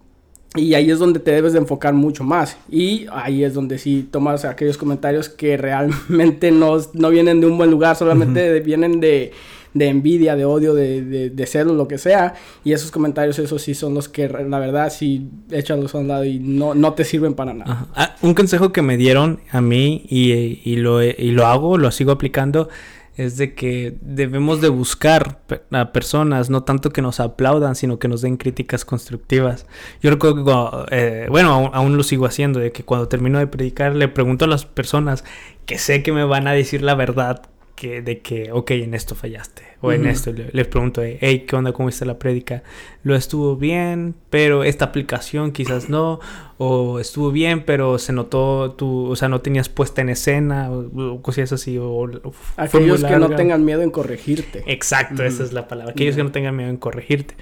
[0.56, 2.58] y ahí es donde te debes de enfocar mucho más.
[2.70, 7.58] Y ahí es donde sí tomas aquellos comentarios que realmente no, no vienen de un
[7.58, 9.32] buen lugar, solamente vienen de,
[9.74, 12.36] de, envidia, de odio, de, de, de, celos, lo que sea.
[12.63, 16.26] Y esos comentarios, esos sí son los que la verdad sí échalos a un lado
[16.26, 17.88] y no, no te sirven para nada.
[17.96, 21.91] Ah, un consejo que me dieron a mí y, y, lo, y lo hago, lo
[21.91, 22.70] sigo aplicando
[23.15, 25.39] es de que debemos de buscar
[25.71, 29.65] a personas, no tanto que nos aplaudan, sino que nos den críticas constructivas.
[30.01, 33.95] Yo recuerdo que, eh, bueno, aún, lo sigo haciendo, de que cuando termino de predicar
[33.95, 35.23] le pregunto a las personas
[35.65, 37.41] que sé que me van a decir la verdad
[37.76, 39.64] que, de que, ok, en esto fallaste.
[39.82, 41.72] O en esto les pregunto, hey, ¿qué onda?
[41.72, 42.64] ¿Cómo está la prédica?
[43.04, 46.20] Lo estuvo bien, pero esta aplicación quizás no.
[46.58, 51.22] O estuvo bien, pero se notó tu, o sea, no tenías puesta en escena, o,
[51.22, 51.78] cosas así.
[51.78, 52.10] O,
[52.58, 54.64] Aquellos que no tengan miedo en corregirte.
[54.66, 55.92] Exacto, esa es la palabra.
[55.92, 57.36] Aquellos que no tengan miedo en corregirte.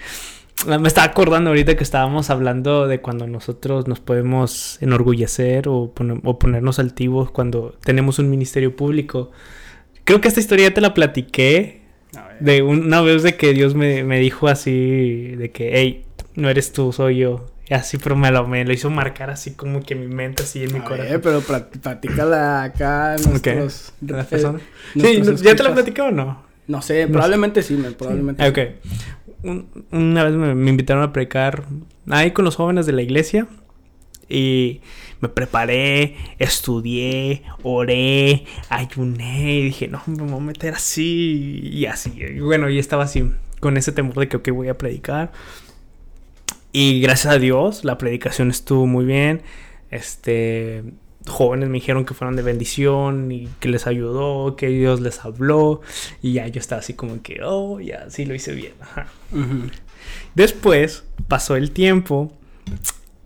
[0.67, 5.93] Ah, me estaba acordando ahorita que estábamos hablando de cuando nosotros nos podemos enorgullecer o,
[6.23, 9.31] o ponernos altivos cuando tenemos un ministerio público.
[10.03, 11.81] Creo que esta historia ya te la platiqué.
[12.39, 16.91] De una vez de que Dios me, dijo así, de que, hey, no eres tú,
[16.91, 17.45] soy yo.
[17.69, 20.63] Y así, pero me lo, me lo hizo marcar así como que mi mente, así
[20.63, 21.21] en mi corazón.
[21.23, 23.93] pero platícala acá nuestros...
[24.03, 24.59] Okay.
[24.95, 26.43] sí, ¿ya te la platicó o no?
[26.67, 28.59] No sé, probablemente sí, probablemente Ok.
[29.91, 31.63] una vez me, me, invitaron a predicar
[32.09, 33.47] ahí con los jóvenes de la iglesia.
[34.27, 34.81] Y
[35.23, 42.11] me preparé, estudié, oré, ayuné y dije, no, me voy a meter así y así.
[42.17, 43.31] Y bueno, y estaba así,
[43.61, 45.31] con ese temor de que, ok, voy a predicar.
[46.73, 49.43] Y gracias a Dios, la predicación estuvo muy bien.
[49.91, 50.83] Este,
[51.25, 55.79] jóvenes me dijeron que fueron de bendición y que les ayudó, que Dios les habló.
[56.21, 58.73] Y ya yo estaba así como que, oh, ya, sí lo hice bien.
[60.35, 62.33] Después pasó el tiempo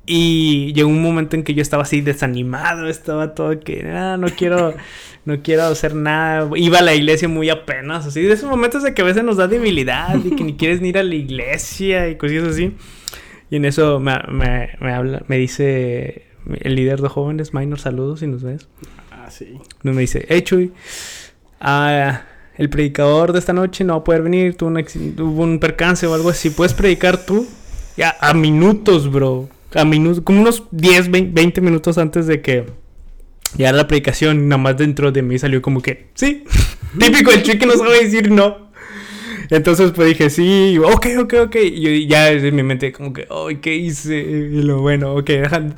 [0.10, 4.30] y llegó un momento en que yo estaba así desanimado, estaba todo que, ah, no
[4.30, 4.74] quiero,
[5.26, 6.50] no quiero hacer nada.
[6.56, 8.22] Iba a la iglesia muy apenas, así.
[8.22, 10.90] De esos momentos de que a veces nos da debilidad y que ni quieres ni
[10.90, 12.74] ir a la iglesia y cosas así.
[13.50, 16.24] Y en eso me, me, habla, me dice
[16.62, 18.70] el líder de jóvenes, Minor, saludos si nos ves.
[19.12, 19.60] Ah, sí.
[19.84, 20.72] Me dice, hey Chuy,
[21.60, 22.22] ah,
[22.56, 26.08] el predicador de esta noche no va a poder venir, tuvo un, tuvo un percance
[26.08, 26.50] o algo así.
[26.50, 27.46] ¿Puedes predicar tú?
[27.98, 29.50] Ya, a minutos, bro
[29.86, 32.66] minutos, como unos 10, 20 minutos antes de que
[33.56, 36.44] llegara la predicación, nada más dentro de mí salió como que, sí,
[37.00, 38.68] típico el chico que no sabe decir no.
[39.50, 41.56] Entonces pues dije, sí, ok, ok, ok.
[41.56, 44.18] Y ya en mi mente como que, ay, ¿qué hice?
[44.18, 45.30] Y lo bueno, ok,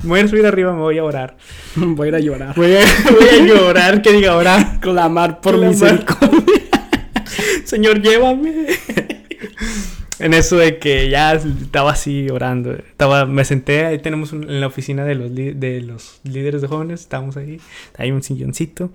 [0.02, 1.36] voy a subir arriba, me voy a orar.
[1.76, 2.54] voy a ir a llorar.
[2.56, 4.80] Voy a, voy a llorar, que diga orar.
[4.80, 6.40] Clamar por misericordia.
[7.64, 8.66] Señor, llévame.
[10.20, 12.72] En eso de que ya estaba así orando.
[12.72, 17.00] Estaba, me senté, ahí tenemos en la oficina de los, de los líderes de jóvenes,
[17.00, 17.60] estábamos ahí,
[17.96, 18.90] hay un silloncito.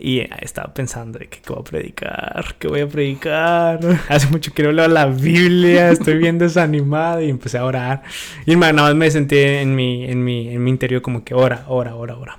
[0.00, 3.80] Y estaba pensando de que qué voy a predicar, qué voy a predicar.
[4.08, 8.02] Hace mucho que no la Biblia, estoy bien desanimado y empecé a orar.
[8.46, 11.64] Y nada más me senté en mi, en mi, en mi interior como que ora,
[11.68, 12.38] ora, ora, ora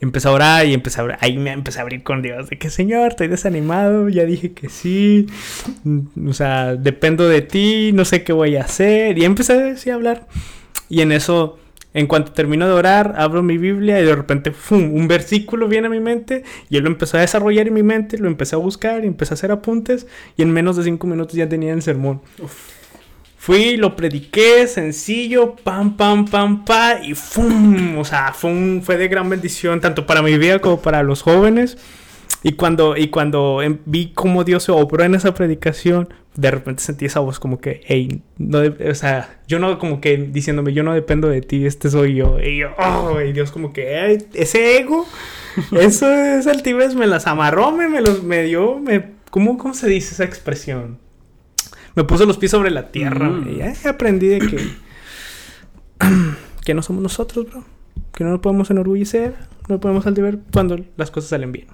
[0.00, 2.70] empecé a orar y empecé a ahí me empecé a abrir con Dios de que
[2.70, 5.26] Señor, estoy desanimado, ya dije que sí,
[6.28, 10.26] o sea, dependo de ti, no sé qué voy a hacer y empecé a hablar
[10.88, 11.58] y en eso,
[11.94, 14.94] en cuanto termino de orar, abro mi Biblia y de repente ¡fum!
[14.94, 18.18] un versículo viene a mi mente y él lo empezó a desarrollar en mi mente,
[18.18, 20.06] lo empecé a buscar y empecé a hacer apuntes
[20.36, 22.20] y en menos de cinco minutos ya tenía el sermón.
[23.46, 27.96] Fui, lo prediqué, sencillo, pam, pam, pam, pam, y ¡fum!
[27.96, 31.78] O sea, fue, fue de gran bendición, tanto para mi vida como para los jóvenes.
[32.42, 36.82] Y cuando, y cuando em, vi cómo Dios se obró en esa predicación, de repente
[36.82, 40.82] sentí esa voz como que, hey, no o sea, yo no como que diciéndome, yo
[40.82, 42.40] no dependo de ti, este soy yo.
[42.40, 45.06] Y yo, oh, y Dios como que, ese ego,
[45.70, 49.88] eso, esa altivez me las amarró, me, me los, me dio, me, ¿cómo, ¿cómo se
[49.88, 51.05] dice esa expresión?
[51.96, 53.28] Me puso los pies sobre la tierra.
[53.28, 53.48] Mm.
[53.50, 54.68] Y ya aprendí de que...
[56.64, 57.64] que no somos nosotros, bro.
[58.12, 59.34] Que no nos podemos enorgullecer.
[59.68, 61.66] No podemos altivar cuando las cosas salen bien.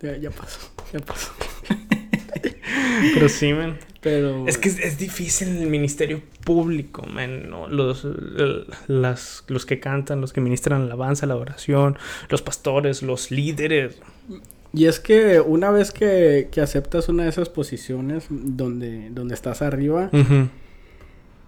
[0.00, 0.60] Ya, ya pasó.
[0.92, 1.32] Ya pasó.
[3.14, 3.78] Pero sí, man.
[4.00, 4.46] Pero.
[4.46, 7.50] Es que es, es difícil en el ministerio público, man.
[7.50, 7.68] ¿no?
[7.68, 11.98] Los, el- las, los que cantan, los que ministran la alabanza, la oración,
[12.28, 13.98] los pastores, los líderes.
[14.74, 19.62] Y es que una vez que, que aceptas una de esas posiciones donde, donde estás
[19.62, 20.10] arriba,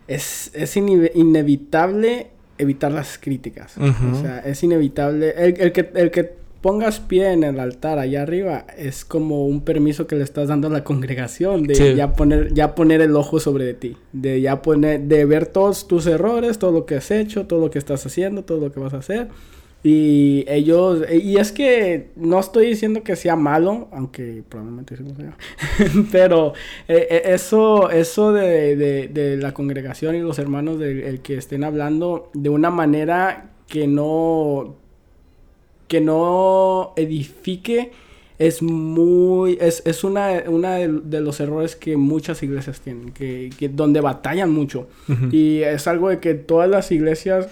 [0.09, 3.75] es, es ine- inevitable evitar las críticas.
[3.79, 5.35] O sea, es inevitable.
[5.37, 9.61] El, el que, el que pongas pie en el altar allá arriba es como un
[9.61, 11.95] permiso que le estás dando a la congregación de Sí.
[11.95, 13.97] ya poner, ya poner el ojo sobre de ti.
[14.13, 17.71] De ya poner, de ver todos tus errores, todo lo que has hecho, todo lo
[17.71, 19.29] que estás haciendo, todo lo que vas a hacer.
[19.89, 25.15] Y ellos, y es que no estoy diciendo que sea malo, aunque probablemente sí lo
[25.15, 25.37] sea,
[26.11, 26.55] pero
[26.89, 31.37] eh, eh, eso, eso de, de- de la congregación y los hermanos del el que
[31.37, 34.75] estén hablando de una manera que no,
[35.87, 37.93] que no edifique,
[38.39, 43.69] es muy, es, es una, una de, los errores que muchas iglesias tienen, que, que
[43.69, 44.89] donde batallan mucho.
[45.33, 47.49] Y es algo de que todas las iglesias,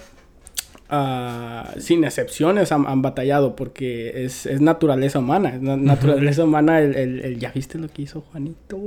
[0.94, 5.54] ah, sin excepciones, han, han batallado porque es, es naturaleza humana.
[5.56, 8.78] Es na- naturaleza humana el, el- el, ¿Ya viste lo que hizo Juanito?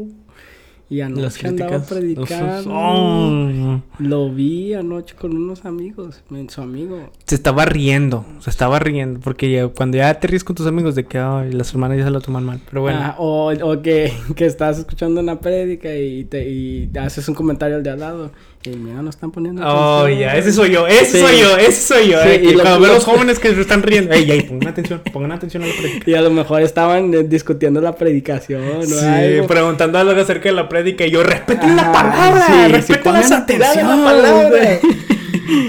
[0.90, 2.72] Y anoche andaba predicando.
[2.74, 6.24] Oh, Lo vi anoche con unos amigos.
[6.48, 7.10] Su amigo.
[7.26, 9.20] se estaba riendo, se estaba riendo.
[9.20, 11.18] Porque ya- cuando ya te ríes con tus amigos de que
[11.52, 12.62] las hermanas ya se lo toman mal.
[12.70, 13.00] Pero bueno.
[13.02, 17.76] Ah, o o que, que estás escuchando una prédica y te, y haces un comentario
[17.76, 18.32] al de al lado.
[18.70, 20.20] Y mira, no están poniendo Oh, atención.
[20.20, 21.20] ya, ese soy yo, ese Sí.
[21.20, 22.22] soy yo, ese soy yo.
[22.22, 24.30] Sí, eh, y que lo- cuando veo lo- los jóvenes que se están riendo, ey,
[24.30, 26.10] ey, pongan atención, pongan atención a la prédica.
[26.10, 30.56] Y a lo mejor estaban eh, discutiendo la predicación o Sí, preguntando algo acerca de
[30.56, 34.80] la prédica y yo, respeten la Ajá, palabra, sí, respeten la santidad de la palabra.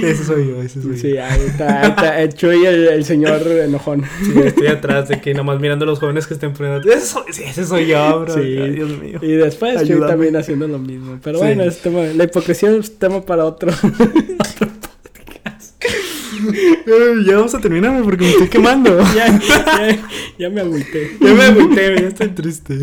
[0.03, 0.99] ese soy yo, ese soy yo.
[0.99, 4.05] Sí, ahí está, ahí está el Chuy, el, el señor enojón.
[4.23, 6.91] Sí, estoy atrás de que nomás mirando a los jóvenes que estén poniendo.
[6.91, 8.35] Ese soy, sí, ese soy yo, bro.
[8.35, 8.41] Sí.
[8.41, 9.19] Ay, Dios mío.
[9.23, 10.07] Y después Chuy Ayúdame.
[10.12, 11.19] también haciendo lo mismo.
[11.23, 11.45] Pero Sí.
[11.45, 13.71] bueno, es tema- la hipocresía es tema para otro.
[16.41, 18.99] Ay, Ya vamos a terminar porque me estoy quemando.
[19.14, 19.99] ya, ya,
[20.38, 21.17] ya me agüité.
[21.21, 22.79] ya me agüité, ya estoy triste.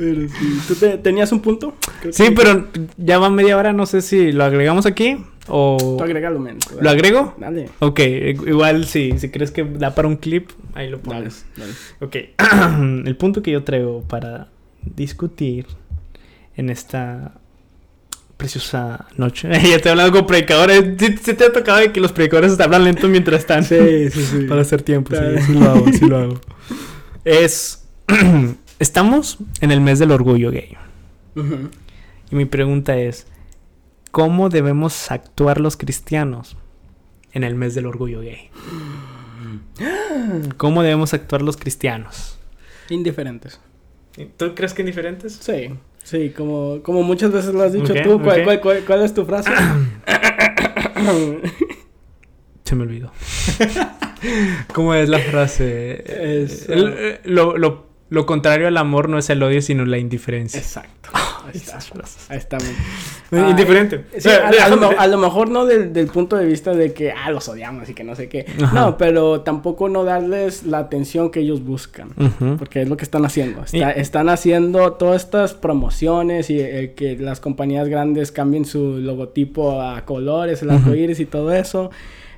[0.00, 0.60] Pero sí.
[0.66, 1.74] ¿Tú te- tenías un punto?
[2.00, 5.96] Creo Sí, que- pero ya va media hora, no sé si lo agregamos aquí o...
[5.98, 6.58] Tú agrégalo, men.
[6.80, 7.34] ¿Lo agrego?
[7.38, 7.68] Dale.
[7.80, 11.44] Ok, igual si, si crees que da para un clip, ahí lo Dale, pones.
[11.56, 11.72] dale.
[12.00, 12.16] Ok,
[13.06, 14.48] el punto que yo traigo para
[14.82, 15.66] discutir
[16.56, 17.34] en esta
[18.38, 19.48] preciosa noche.
[19.70, 20.82] ya te he hablado con predicadores.
[20.98, 23.64] ¿Sí, sí te ha tocado de que los predicadores hablan lento mientras están?
[23.64, 24.38] Sí, sí, sí.
[24.48, 26.40] Para hacer tiempo, sí, sí lo hago, sí lo hago.
[27.24, 27.84] Es...
[28.80, 30.76] Estamos en el mes del orgullo gay.
[32.30, 33.26] Y mi pregunta es,
[34.10, 36.56] ¿cómo debemos actuar los cristianos
[37.32, 38.48] en el mes del orgullo gay?
[40.56, 42.38] ¿Cómo debemos actuar los cristianos?
[42.88, 43.60] Indiferentes.
[44.36, 45.34] ¿Tú crees que indiferentes?
[45.40, 45.70] Sí,
[46.02, 48.20] sí, como, como muchas veces lo has dicho tú.
[48.20, 48.44] ¿Cuál, ok.
[48.44, 49.50] cuál, cuál- cuál es tu frase?
[52.64, 53.12] Se me olvidó.
[54.74, 56.42] ¿Cómo es la frase?
[56.42, 60.58] Es, El- lo, lo- lo contrario al amor no es el odio, sino la indiferencia.
[60.60, 61.10] Exacto.
[61.46, 61.78] Ahí está.
[62.28, 62.58] Ahí está.
[62.58, 62.60] Eh,
[63.32, 64.04] Ah, Indiferente.
[64.18, 67.30] Sí, a, a lo, a mejor no del, del punto de vista de que, ah,
[67.30, 68.44] los odiamos y que no sé qué.
[68.62, 68.74] Ajá.
[68.74, 72.10] No, pero tampoco no darles la atención que ellos buscan.
[72.58, 73.62] Porque es lo que están haciendo.
[73.62, 78.98] Está- Y- Están haciendo todas estas promociones y el que las compañías grandes cambien su
[78.98, 81.90] logotipo a colores, el arco iris y todo eso.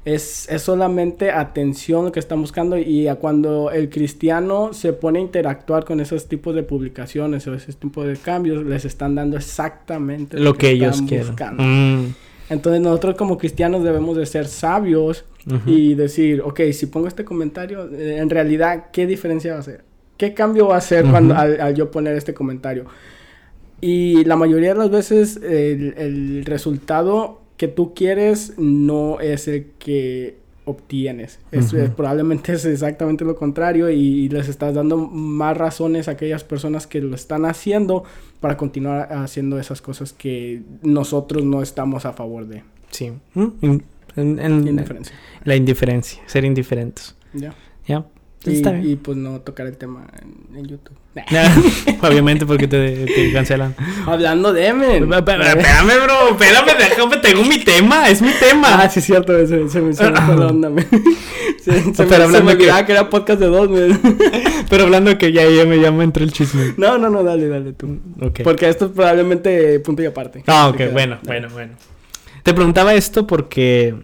[0.05, 5.21] Es, es solamente atención lo que están buscando y a cuando el cristiano se pone
[5.21, 9.37] a interactuar con esos tipos de publicaciones o esos tipos de cambios, les están dando
[9.37, 11.27] exactamente Lo que ellos están quieren.
[11.29, 11.63] buscando.
[11.63, 12.15] Mm.
[12.51, 15.71] Entonces nosotros como cristianos debemos de ser sabios Ujú.
[15.71, 19.85] y decir, ok, si pongo este comentario, eh, en realidad, ¿qué diferencia va a hacer?
[20.17, 21.13] ¿Qué cambio va a hacer Ujú.
[21.13, 22.87] cuando, al, al yo poner este comentario?
[23.81, 29.67] Y la mayoría de las veces el, el resultado que tú quieres no es el
[29.79, 31.39] que obtienes.
[31.53, 36.43] Es, probablemente es exactamente lo contrario y, y les estás dando más razones a aquellas
[36.43, 38.03] personas que lo están haciendo
[38.41, 42.65] para continuar haciendo esas cosas que nosotros no estamos a favor de.
[42.91, 43.13] Sí.
[43.35, 43.47] Mm,
[44.17, 45.15] en- en- Indiferencia.
[45.45, 47.15] la indiferencia, ser indiferentes.
[47.33, 47.55] ¿Ya?
[47.87, 48.05] ¿Ya?
[48.45, 50.97] Y, pues no tocar el tema en, en YouTube.
[52.03, 53.75] Obviamente porque te, te cancelan.
[54.07, 55.13] Hablando de men.
[55.13, 56.31] Espérame, bro.
[56.31, 57.17] Espérame, déjame.
[57.19, 58.09] Tengo mi tema.
[58.09, 58.89] Es mi Ah, tema.
[58.89, 60.87] sí, es cierto, se, se me la onda, men.
[61.63, 64.01] Se, se me, Pero se hablando me que- que era podcast de dos, men.
[64.69, 66.75] Pero hablando que ya, ya me llama entre el chisme.
[66.77, 67.99] No, no, no, dale, dale tú.
[68.43, 70.43] Porque esto es probablemente punto y aparte.
[70.47, 71.41] Ah, ok, bueno, dale.
[71.41, 71.73] bueno, bueno.
[72.43, 73.95] Te preguntaba esto porque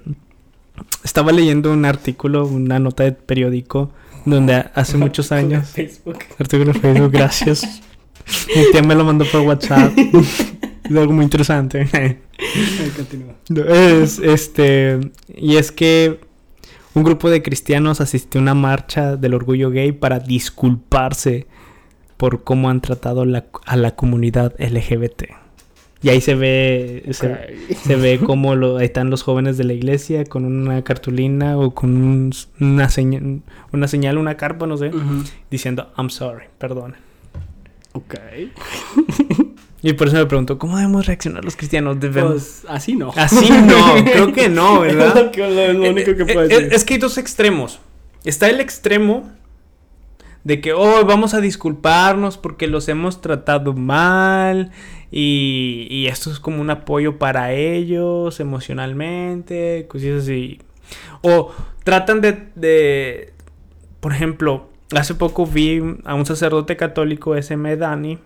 [1.02, 3.90] estaba leyendo un artículo, una nota de periódico,
[4.30, 5.68] donde hace muchos años.
[5.68, 6.18] Facebook.
[6.38, 7.82] Artículo de Facebook, gracias.
[8.54, 9.92] Mi tía me lo mandó por WhatsApp.
[9.96, 11.88] Es algo muy interesante.
[13.66, 15.00] Es, este,
[15.34, 16.20] y es que
[16.94, 21.46] un grupo de cristianos asistió a una marcha del orgullo gay para disculparse
[22.16, 25.24] por cómo han tratado la- a la comunidad LGBT.
[26.00, 29.72] Y ahí se ve, se, se ve cómo lo, ahí están los jóvenes de la
[29.72, 33.40] iglesia con una cartulina o con un- una, señal,
[33.72, 34.92] una señal, una carpa, no sé,
[35.50, 36.94] diciendo I'm sorry, perdón.
[37.92, 38.14] Ok.
[39.80, 42.00] Y por eso me pregunto, ¿cómo debemos reaccionar los cristianos?
[42.00, 42.32] Debemos...
[42.32, 43.12] Pues así no.
[43.14, 45.30] Así no, creo que no, ¿verdad?
[45.32, 46.68] Es lo, único que Eh, puedo eh, decir.
[46.72, 47.78] Es que hay dos extremos.
[48.24, 49.30] Está el extremo
[50.44, 54.70] de que, oh, vamos a disculparnos porque los hemos tratado mal
[55.10, 60.60] y, y esto es como un apoyo para ellos emocionalmente, cosas así.
[61.22, 61.52] O
[61.84, 63.32] tratan de, de,
[64.00, 68.18] por ejemplo, hace poco vi a un sacerdote católico, SM Dani,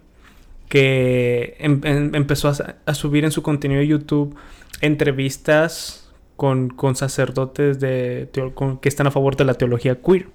[0.68, 4.37] que em- em- empezó a, a subir en su contenido de YouTube
[4.81, 10.27] entrevistas con, con sacerdotes de con- que están a favor de la teología queer.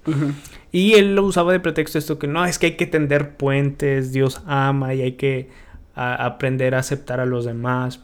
[0.72, 4.12] Y él lo usaba de pretexto esto que no, es que hay que tender puentes,
[4.12, 5.48] Dios ama y hay que
[5.94, 8.00] a- aprender a aceptar a los demás.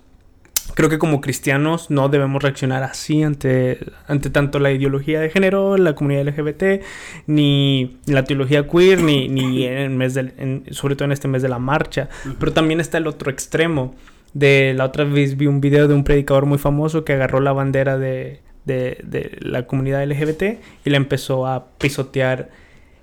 [0.74, 5.76] Creo que como cristianos no debemos reaccionar así ante, ante tanto la ideología de género,
[5.76, 6.82] la comunidad LGBT,
[7.26, 11.28] ni la teología queer, ni, ni en el mes del, en- sobre todo en este
[11.28, 12.08] mes de la marcha.
[12.40, 13.94] Pero también está el otro extremo.
[14.32, 17.52] De la otra vez vi un video de un predicador muy famoso que agarró la
[17.52, 22.50] bandera de, de- de la comunidad LGBT y la empezó a pisotear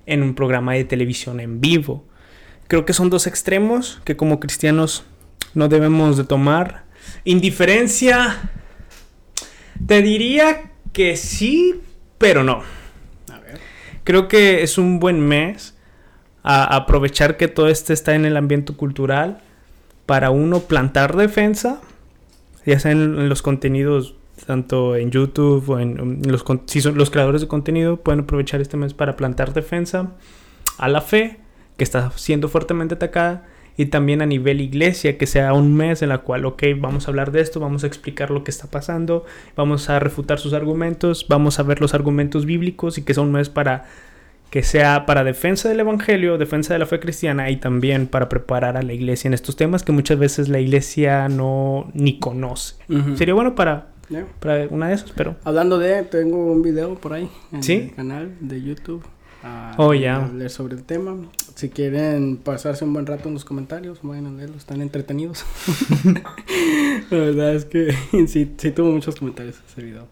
[0.06, 2.04] en un programa de televisión en vivo.
[2.68, 5.04] Creo que son dos extremos que como cristianos
[5.54, 6.84] no debemos de tomar.
[7.24, 8.50] Indiferencia,
[9.86, 11.80] te diría que sí,
[12.18, 12.62] pero no.
[13.32, 13.58] A ver.
[14.04, 15.76] Creo que es un buen mes
[16.42, 19.38] a aprovechar que todo esto está en el ambiente cultural
[20.06, 21.80] para uno plantar defensa,
[22.66, 26.96] ya sea en, en los contenidos tanto en YouTube o en, en los si son
[26.96, 30.12] los creadores de contenido pueden aprovechar este mes para plantar defensa
[30.78, 31.38] a la fe
[31.76, 36.10] que está siendo fuertemente atacada y también a nivel iglesia que sea un mes en
[36.10, 39.24] la cual ok vamos a hablar de esto vamos a explicar lo que está pasando
[39.56, 43.32] vamos a refutar sus argumentos vamos a ver los argumentos bíblicos y que sea un
[43.32, 43.84] mes para
[44.50, 48.76] que sea para defensa del evangelio defensa de la fe cristiana y también para preparar
[48.76, 52.74] a la iglesia en estos temas que muchas veces la iglesia no ni conoce.
[53.16, 53.91] Sería bueno para
[54.40, 57.74] Para una de esas pero Hablando de, tengo un video por ahí en ¿Sí?
[57.74, 59.02] el canal de YouTube.
[59.42, 60.24] ah, Oh, ya.
[60.24, 61.16] Hablar sobre el tema.
[61.54, 65.44] Si quieren pasarse un buen rato en los comentarios, vayan a leerlos, están entretenidos.
[67.10, 67.92] La verdad es que
[68.28, 70.06] sí, sí tuvo muchos comentarios ese video.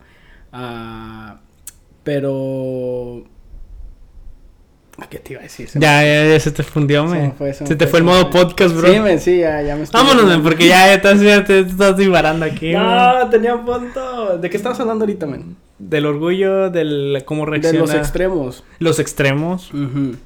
[0.52, 1.40] Ah,
[2.04, 3.24] pero...
[5.08, 5.68] ¿Qué te iba a decir?
[5.68, 7.76] Se me- ya, ya, ya se te fundió se me me fue, se me se
[7.76, 10.00] te fue, fue el se modo podcast bro Sí, sí, ya, ya me estoy...
[10.00, 12.72] vámonos men, porque ya, estás ya te estás divarando aquí.
[12.74, 14.38] No, tenía un punto.
[14.38, 15.56] ¿De qué estabas hablando ahorita, men?
[15.78, 18.64] del orgullo del cómo De reacciona los extremos.
[18.80, 20.16] los extremos Ujú.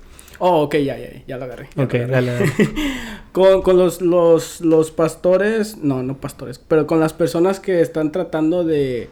[0.40, 1.68] Oh, ok, ya, ya, ya lo agarré.
[1.76, 2.12] ya ok lo agarré.
[2.12, 2.52] dale, dale.
[3.32, 8.12] Con, con los, los, los pastores, no, no pastores, pero con las personas que están
[8.12, 9.10] tratando de,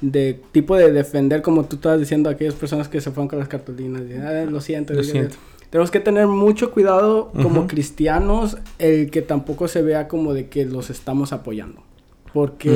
[0.00, 3.48] de tipo de defender, como tú estabas diciendo, aquellas personas que se fueron con las
[3.48, 5.36] cartulinas, y, "Ah, lo siento, Lo siento.
[5.70, 10.64] Tenemos que tener mucho cuidado como cristianos, el que tampoco se vea como de que
[10.66, 11.82] los estamos apoyando.
[12.32, 12.70] Porque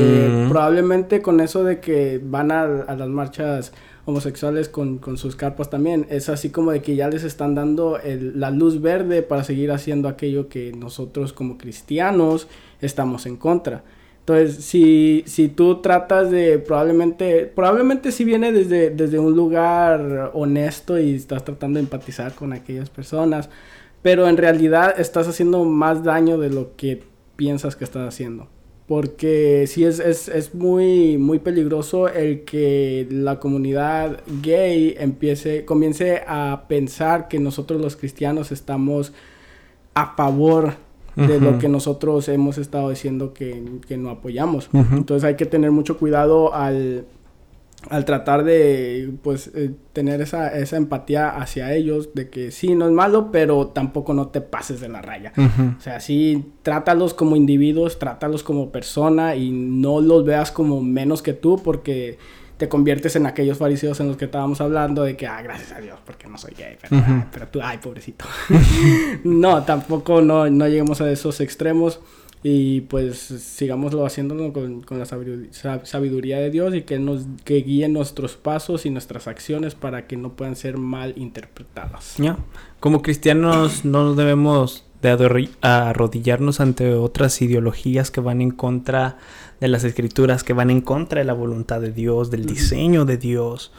[0.46, 0.48] Mm.
[0.48, 3.72] probablemente con eso de que van a, a las marchas
[4.04, 7.98] homosexuales con, con sus carpas también, es así como de que ya les están dando
[8.00, 12.48] el- la luz verde para seguir haciendo aquello que nosotros como cristianos
[12.80, 13.84] estamos en contra.
[14.28, 20.98] Entonces, si, si tú tratas de probablemente, probablemente si viene desde, desde un lugar honesto
[20.98, 23.48] y estás tratando de empatizar con aquellas personas,
[24.02, 27.04] pero en realidad estás haciendo más daño de lo que
[27.36, 28.48] piensas que estás haciendo.
[28.86, 36.22] Porque sí es, es, es muy, muy peligroso el que la comunidad gay empiece, comience
[36.26, 39.14] a pensar que nosotros los cristianos estamos
[39.94, 40.74] a favor
[41.26, 44.70] de lo que nosotros hemos estado diciendo que, que no apoyamos.
[44.72, 47.06] Entonces hay que tener mucho cuidado al,
[47.90, 52.86] al tratar de pues eh, tener esa, esa empatía hacia ellos de que sí, no
[52.86, 55.32] es malo, pero tampoco no te pases de la raya.
[55.78, 61.22] O sea, sí, trátalos como individuos, trátalos como persona y no los veas como menos
[61.22, 62.18] que tú porque
[62.58, 65.80] te conviertes en aquellos fariseos en los que estábamos hablando de que, ah, gracias a
[65.80, 68.24] Dios, porque no soy gay, pero, pero tú, ay, pobrecito.
[69.24, 72.00] no, tampoco no, no lleguemos a esos extremos
[72.42, 77.88] y pues sigámoslo haciéndolo con, con la sabiduría, de Dios y que nos que guíe
[77.88, 82.14] nuestros pasos y nuestras acciones para que no puedan ser mal interpretadas.
[82.18, 82.38] Ya.
[82.80, 89.18] Como cristianos no debemos de arrodillarnos ante otras ideologías que van en contra
[89.60, 93.16] de las escrituras, que van en contra de la voluntad de Dios, del diseño de
[93.16, 93.72] Dios.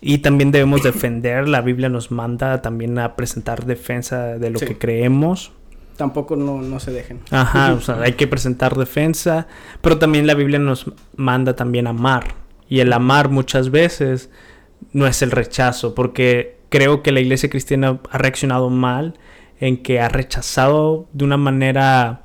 [0.00, 4.78] Y también debemos defender, la Biblia nos manda también a presentar defensa de lo que
[4.78, 5.52] creemos
[5.96, 7.20] tampoco no, se dejen.
[7.30, 9.46] Ajá, o sea, hay que presentar defensa,
[9.80, 12.34] pero también la Biblia nos manda también amar.
[12.68, 14.30] Y el amar muchas veces
[14.92, 19.14] no es el rechazo, porque creo que la iglesia cristiana ha reaccionado mal
[19.60, 22.22] en que ha rechazado de una manera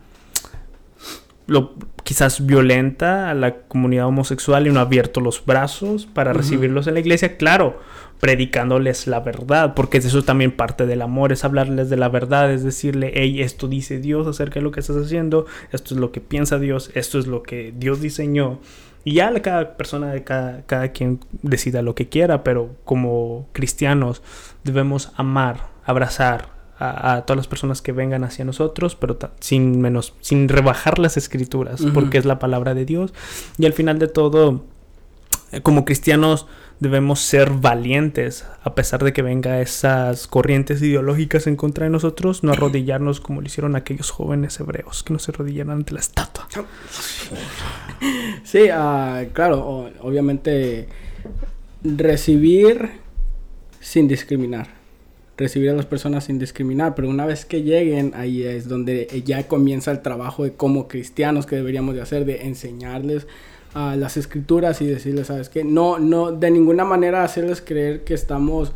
[1.46, 1.76] lo,
[2.08, 6.94] quizás violenta a la comunidad homosexual y no ha abierto los brazos para recibirlos en
[6.94, 7.36] la iglesia.
[7.36, 7.82] Claro,
[8.22, 12.50] predicándoles la verdad, porque eso es también parte del amor, es hablarles de la verdad,
[12.54, 16.14] es decirle, hey, esto dice Dios acerca de lo que estás haciendo, esto es lo
[16.14, 18.62] que piensa Dios, esto es lo que Dios diseñó.
[19.04, 24.22] Y ya cada persona, cada, cada quien decida lo que quiera, pero como cristianos
[24.64, 30.48] debemos amar, abrazar, a, todas las personas que vengan hacia nosotros, pero sin menos, sin
[30.48, 33.14] rebajar las escrituras, porque es la palabra de Dios.
[33.58, 34.64] Y al final de todo,
[35.52, 36.48] eh, como cristianos,
[36.80, 42.44] debemos ser valientes, a pesar de que venga esas corrientes ideológicas en contra de nosotros,
[42.44, 46.48] no arrodillarnos como lo hicieron aquellos jóvenes hebreos, que no se arrodillaron ante la estatua.
[48.44, 50.88] Sí, uh, claro, obviamente
[51.84, 52.92] recibir
[53.80, 54.77] sin discriminar.
[55.38, 59.48] Recibir a las personas sin discriminar, pero una vez que lleguen, ahí es donde ya
[59.48, 63.28] comienza el trabajo de como cristianos que deberíamos de hacer, de enseñarles
[63.74, 65.64] a las escrituras y decirles, ¿sabes qué?
[65.64, 68.72] No, no, de ninguna manera hacerles creer que estamos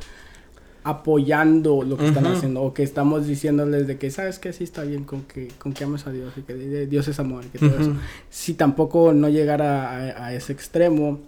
[0.83, 4.83] apoyando lo que están haciendo o que estamos diciéndoles de que sabes que sí está
[4.83, 6.55] bien con que con que ames a Dios y que
[6.87, 7.93] Dios es amor y que todo eso.
[8.31, 11.19] Si tampoco no llegar a, ese extremo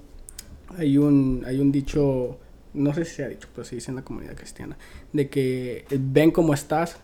[0.78, 2.40] hay un hay un dicho
[2.74, 4.78] no sé si se ha dicho pero se dice en la comunidad cristiana
[5.12, 6.98] de que ven cómo estás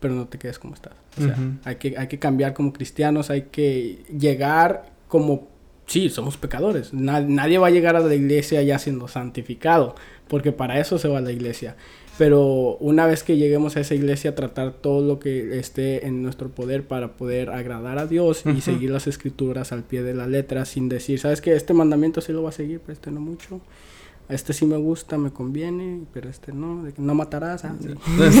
[0.00, 3.30] pero no te quedes como estás o sea hay que hay que cambiar como cristianos
[3.30, 5.54] hay que llegar como
[5.86, 6.92] sí, somos pecadores.
[6.92, 9.94] nadie va a llegar a la iglesia ya siendo santificado,
[10.28, 11.76] porque para eso se va a la iglesia.
[12.16, 16.48] Pero una vez que lleguemos a esa iglesia, tratar todo lo que esté en nuestro
[16.48, 20.64] poder para poder agradar a Dios y seguir las escrituras al pie de la letra
[20.64, 21.54] sin decir, ¿sabes qué?
[21.54, 23.60] Este mandamiento sí lo va a seguir, pero este no mucho
[24.28, 27.74] este sí me gusta, me conviene, pero este no, de que no matarás, ah,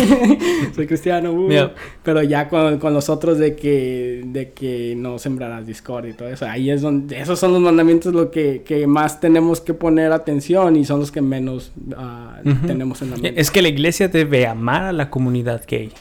[0.74, 1.70] soy cristiano, uh,
[2.02, 6.28] pero ya con, con, los otros de que, de que no sembrarás discordia y todo
[6.28, 10.12] eso, ahí es donde, esos son los mandamientos lo que, que más tenemos que poner
[10.12, 13.40] atención y son los que menos ah, tenemos en la mente.
[13.40, 15.92] Es que la iglesia debe amar a la comunidad gay,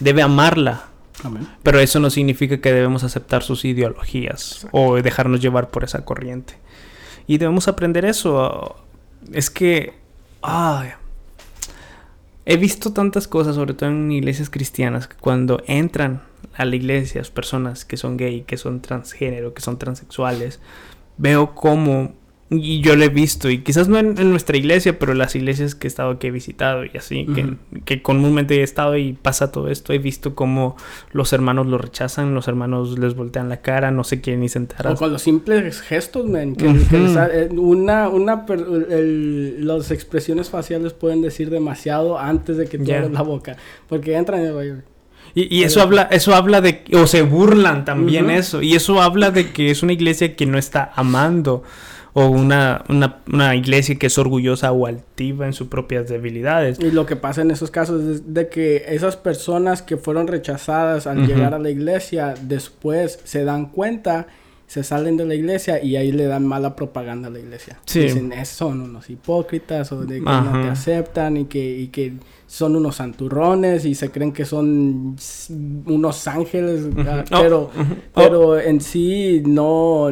[0.00, 0.88] debe amarla.
[1.62, 6.54] Pero eso no significa que debemos aceptar sus ideologías o dejarnos llevar por esa corriente.
[7.26, 8.76] Y debemos aprender eso.
[9.32, 9.94] Es que...
[12.44, 16.22] he visto tantas cosas, sobre todo en iglesias cristianas, que cuando entran
[16.54, 20.60] a la iglesia personas que son gay, que son transgénero, que son transexuales,
[21.16, 22.14] veo cómo
[22.58, 25.74] y yo lo he visto, y quizás no en, nuestra iglesia, pero en las iglesias
[25.74, 29.50] que he estado, que he visitado y así, que, que, comúnmente he estado y pasa
[29.50, 30.76] todo esto, he visto cómo
[31.12, 34.86] los hermanos lo rechazan, los hermanos les voltean la cara, no se quieren ni sentar.
[34.86, 41.50] O con los simples gestos, man, que, eh, una, una, las expresiones faciales pueden decir
[41.50, 43.56] demasiado antes de que te abras la boca,
[43.88, 44.42] porque entran
[45.34, 49.30] y, y eso habla, eso habla de, o se burlan también eso, y eso habla
[49.30, 51.62] de que es una iglesia que no está amando
[52.14, 56.78] o una, una, iglesia que es orgullosa o altiva en sus propias debilidades.
[56.78, 61.06] Y lo que pasa en esos casos es de que esas personas que fueron rechazadas
[61.06, 64.26] al llegar a la iglesia después se dan cuenta
[64.72, 67.78] se salen de la iglesia y ahí le dan mala propaganda a la iglesia.
[67.92, 72.14] Dicen, son unos hipócritas o de que no te aceptan y que, y que
[72.46, 75.14] son unos santurrones y se creen que son
[75.84, 77.70] unos ángeles, ah, pero,
[78.14, 80.08] pero en sí no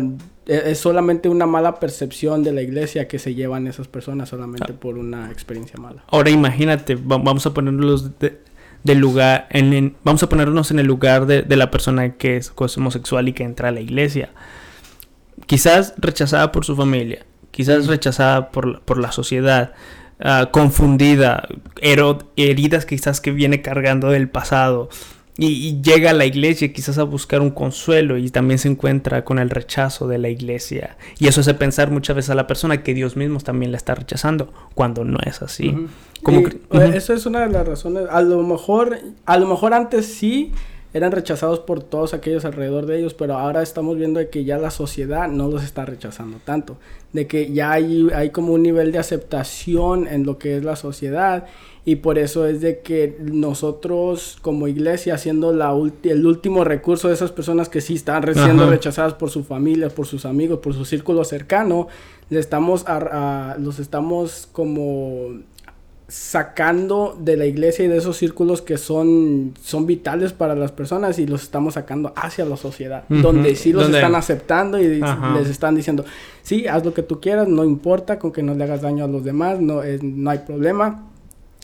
[0.51, 4.99] es solamente una mala percepción de la iglesia que se llevan esas personas solamente por
[4.99, 6.03] una experiencia mala.
[6.09, 11.57] Ahora imagínate, vamos a ponernos del lugar, en, vamos a ponernos en el lugar de,
[11.57, 14.31] la persona que es homosexual y que entra a la iglesia.
[15.47, 19.75] Quizás rechazada por su familia, quizás rechazada por, por la sociedad,
[20.19, 21.47] ah, confundida,
[21.81, 24.89] heridas quizás que viene cargando del pasado.
[25.43, 29.39] Y, llega a la iglesia quizás a buscar un consuelo y también se encuentra con
[29.39, 30.99] el rechazo de la iglesia.
[31.19, 33.95] Y eso hace pensar muchas veces a la persona que Dios mismo también la está
[33.95, 35.75] rechazando, cuando no es así.
[36.95, 38.05] Eso es una de las razones.
[38.11, 40.53] A lo mejor, a lo mejor antes sí,
[40.93, 44.59] eran rechazados por todos aquellos alrededor de ellos, pero ahora estamos viendo de que ya
[44.59, 46.77] la sociedad no los está rechazando tanto,
[47.13, 50.77] de que ya hay, hay como un nivel de aceptación en lo que es la
[50.77, 51.47] sociedad
[51.85, 55.71] y por eso es de que nosotros como iglesia, siendo la
[56.03, 60.07] el último recurso de esas personas que sí están siendo rechazadas por su familia, por
[60.07, 61.89] sus amigos, por su círculo cercano,
[62.29, 62.85] le estamos
[63.59, 65.41] los estamos como
[66.11, 71.21] sacando de la iglesia y de esos círculos que son, son vitales para las personas
[71.21, 75.77] y los estamos sacando hacia la sociedad, donde sí los están aceptando y les están
[75.77, 76.05] diciendo,
[76.43, 79.09] sí, haz lo que tú quieras, no importa con que no le hagas daño a
[79.09, 81.10] los demás, no, no hay problema.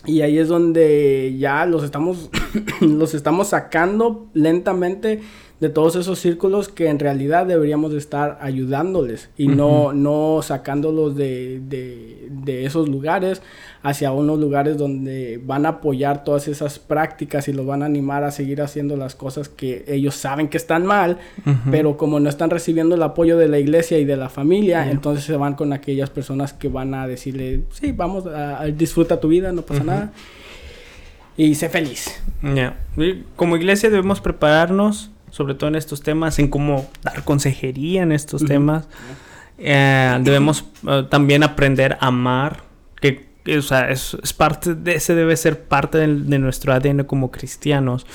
[0.05, 2.29] Y ahí es donde ya los estamos,
[2.81, 5.21] los estamos sacando lentamente
[5.59, 11.59] de todos esos círculos que en realidad deberíamos estar ayudándoles y no, no sacándolos de,
[11.67, 13.41] de, de, esos lugares
[13.81, 18.23] hacia unos lugares donde van a apoyar todas esas prácticas y los van a animar
[18.23, 21.17] a seguir haciendo las cosas que ellos saben que están mal,
[21.71, 25.25] pero como no están recibiendo el apoyo de la iglesia y de la familia, entonces
[25.25, 29.51] se van con aquellas personas que van a decirle, sí, vamos, a, disfruta tu vida,
[29.51, 30.11] no pasa nada.
[31.35, 32.21] Y sé feliz.
[33.35, 38.43] Como iglesia debemos prepararnos sobre todo en estos temas, en cómo dar consejería en estos
[38.43, 38.87] temas.
[39.59, 42.63] Eh, debemos eh, también aprender a amar,
[42.99, 48.07] que, o sea, es, parte de, ese debe ser parte de, nuestro ADN como cristianos.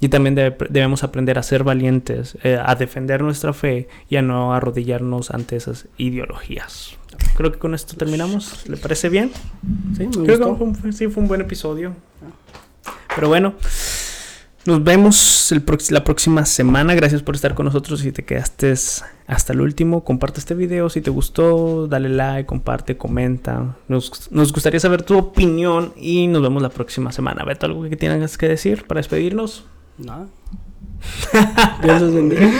[0.00, 4.54] Y también debemos aprender a ser valientes, eh, a defender nuestra fe y a no
[4.54, 6.96] arrodillarnos ante esas ideologías.
[7.36, 8.66] Creo que con esto terminamos.
[8.66, 9.30] ¿Le parece bien?
[9.98, 10.72] Sí, me gustó.
[10.92, 11.94] sí, fue un buen episodio.
[13.14, 13.52] Pero bueno.
[14.66, 15.54] Nos vemos
[15.90, 16.94] la próxima semana.
[16.94, 18.00] Gracias por estar con nosotros.
[18.00, 18.74] Si te quedaste
[19.26, 20.90] hasta el último, comparte este video.
[20.90, 23.76] Si te gustó, dale like, comparte, comenta.
[23.88, 27.44] Nos, nos gustaría saber tu opinión y nos vemos la próxima semana.
[27.44, 29.64] Beto, ¿algo que tienes que decir para despedirnos?
[29.96, 30.26] Nada.
[31.82, 32.50] Dios les bendiga.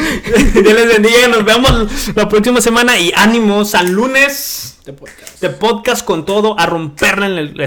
[0.55, 1.28] Dios les bendiga.
[1.28, 5.41] Nos vemos la próxima semana y ánimos al lunes de podcast.
[5.41, 7.64] De podcast con todo, a romperla en, en la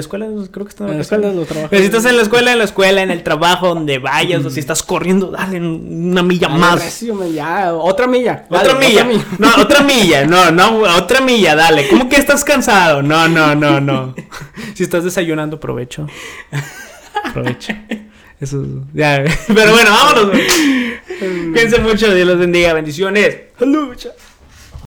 [0.00, 0.26] escuela.
[0.50, 1.32] Creo que está en la escuela.
[1.70, 4.60] si estás en la escuela, en la escuela, en el trabajo, donde vayas, o si
[4.60, 7.02] estás corriendo, dale una milla más.
[7.78, 8.46] otra milla.
[8.50, 9.06] otra milla.
[9.38, 10.26] No, otra milla.
[10.26, 11.88] No, no, otra milla, dale.
[11.88, 13.02] ¿Cómo que estás cansado?
[13.02, 14.14] No, no, no, no.
[14.74, 16.06] si estás desayunando, provecho.
[17.32, 17.72] Provecho.
[18.40, 19.24] Eso ya.
[19.46, 20.30] Pero bueno, vámonos.
[21.18, 22.14] Cuídense mucho.
[22.14, 22.74] Dios los bendiga.
[22.74, 23.36] Bendiciones.
[23.60, 24.10] Lucha.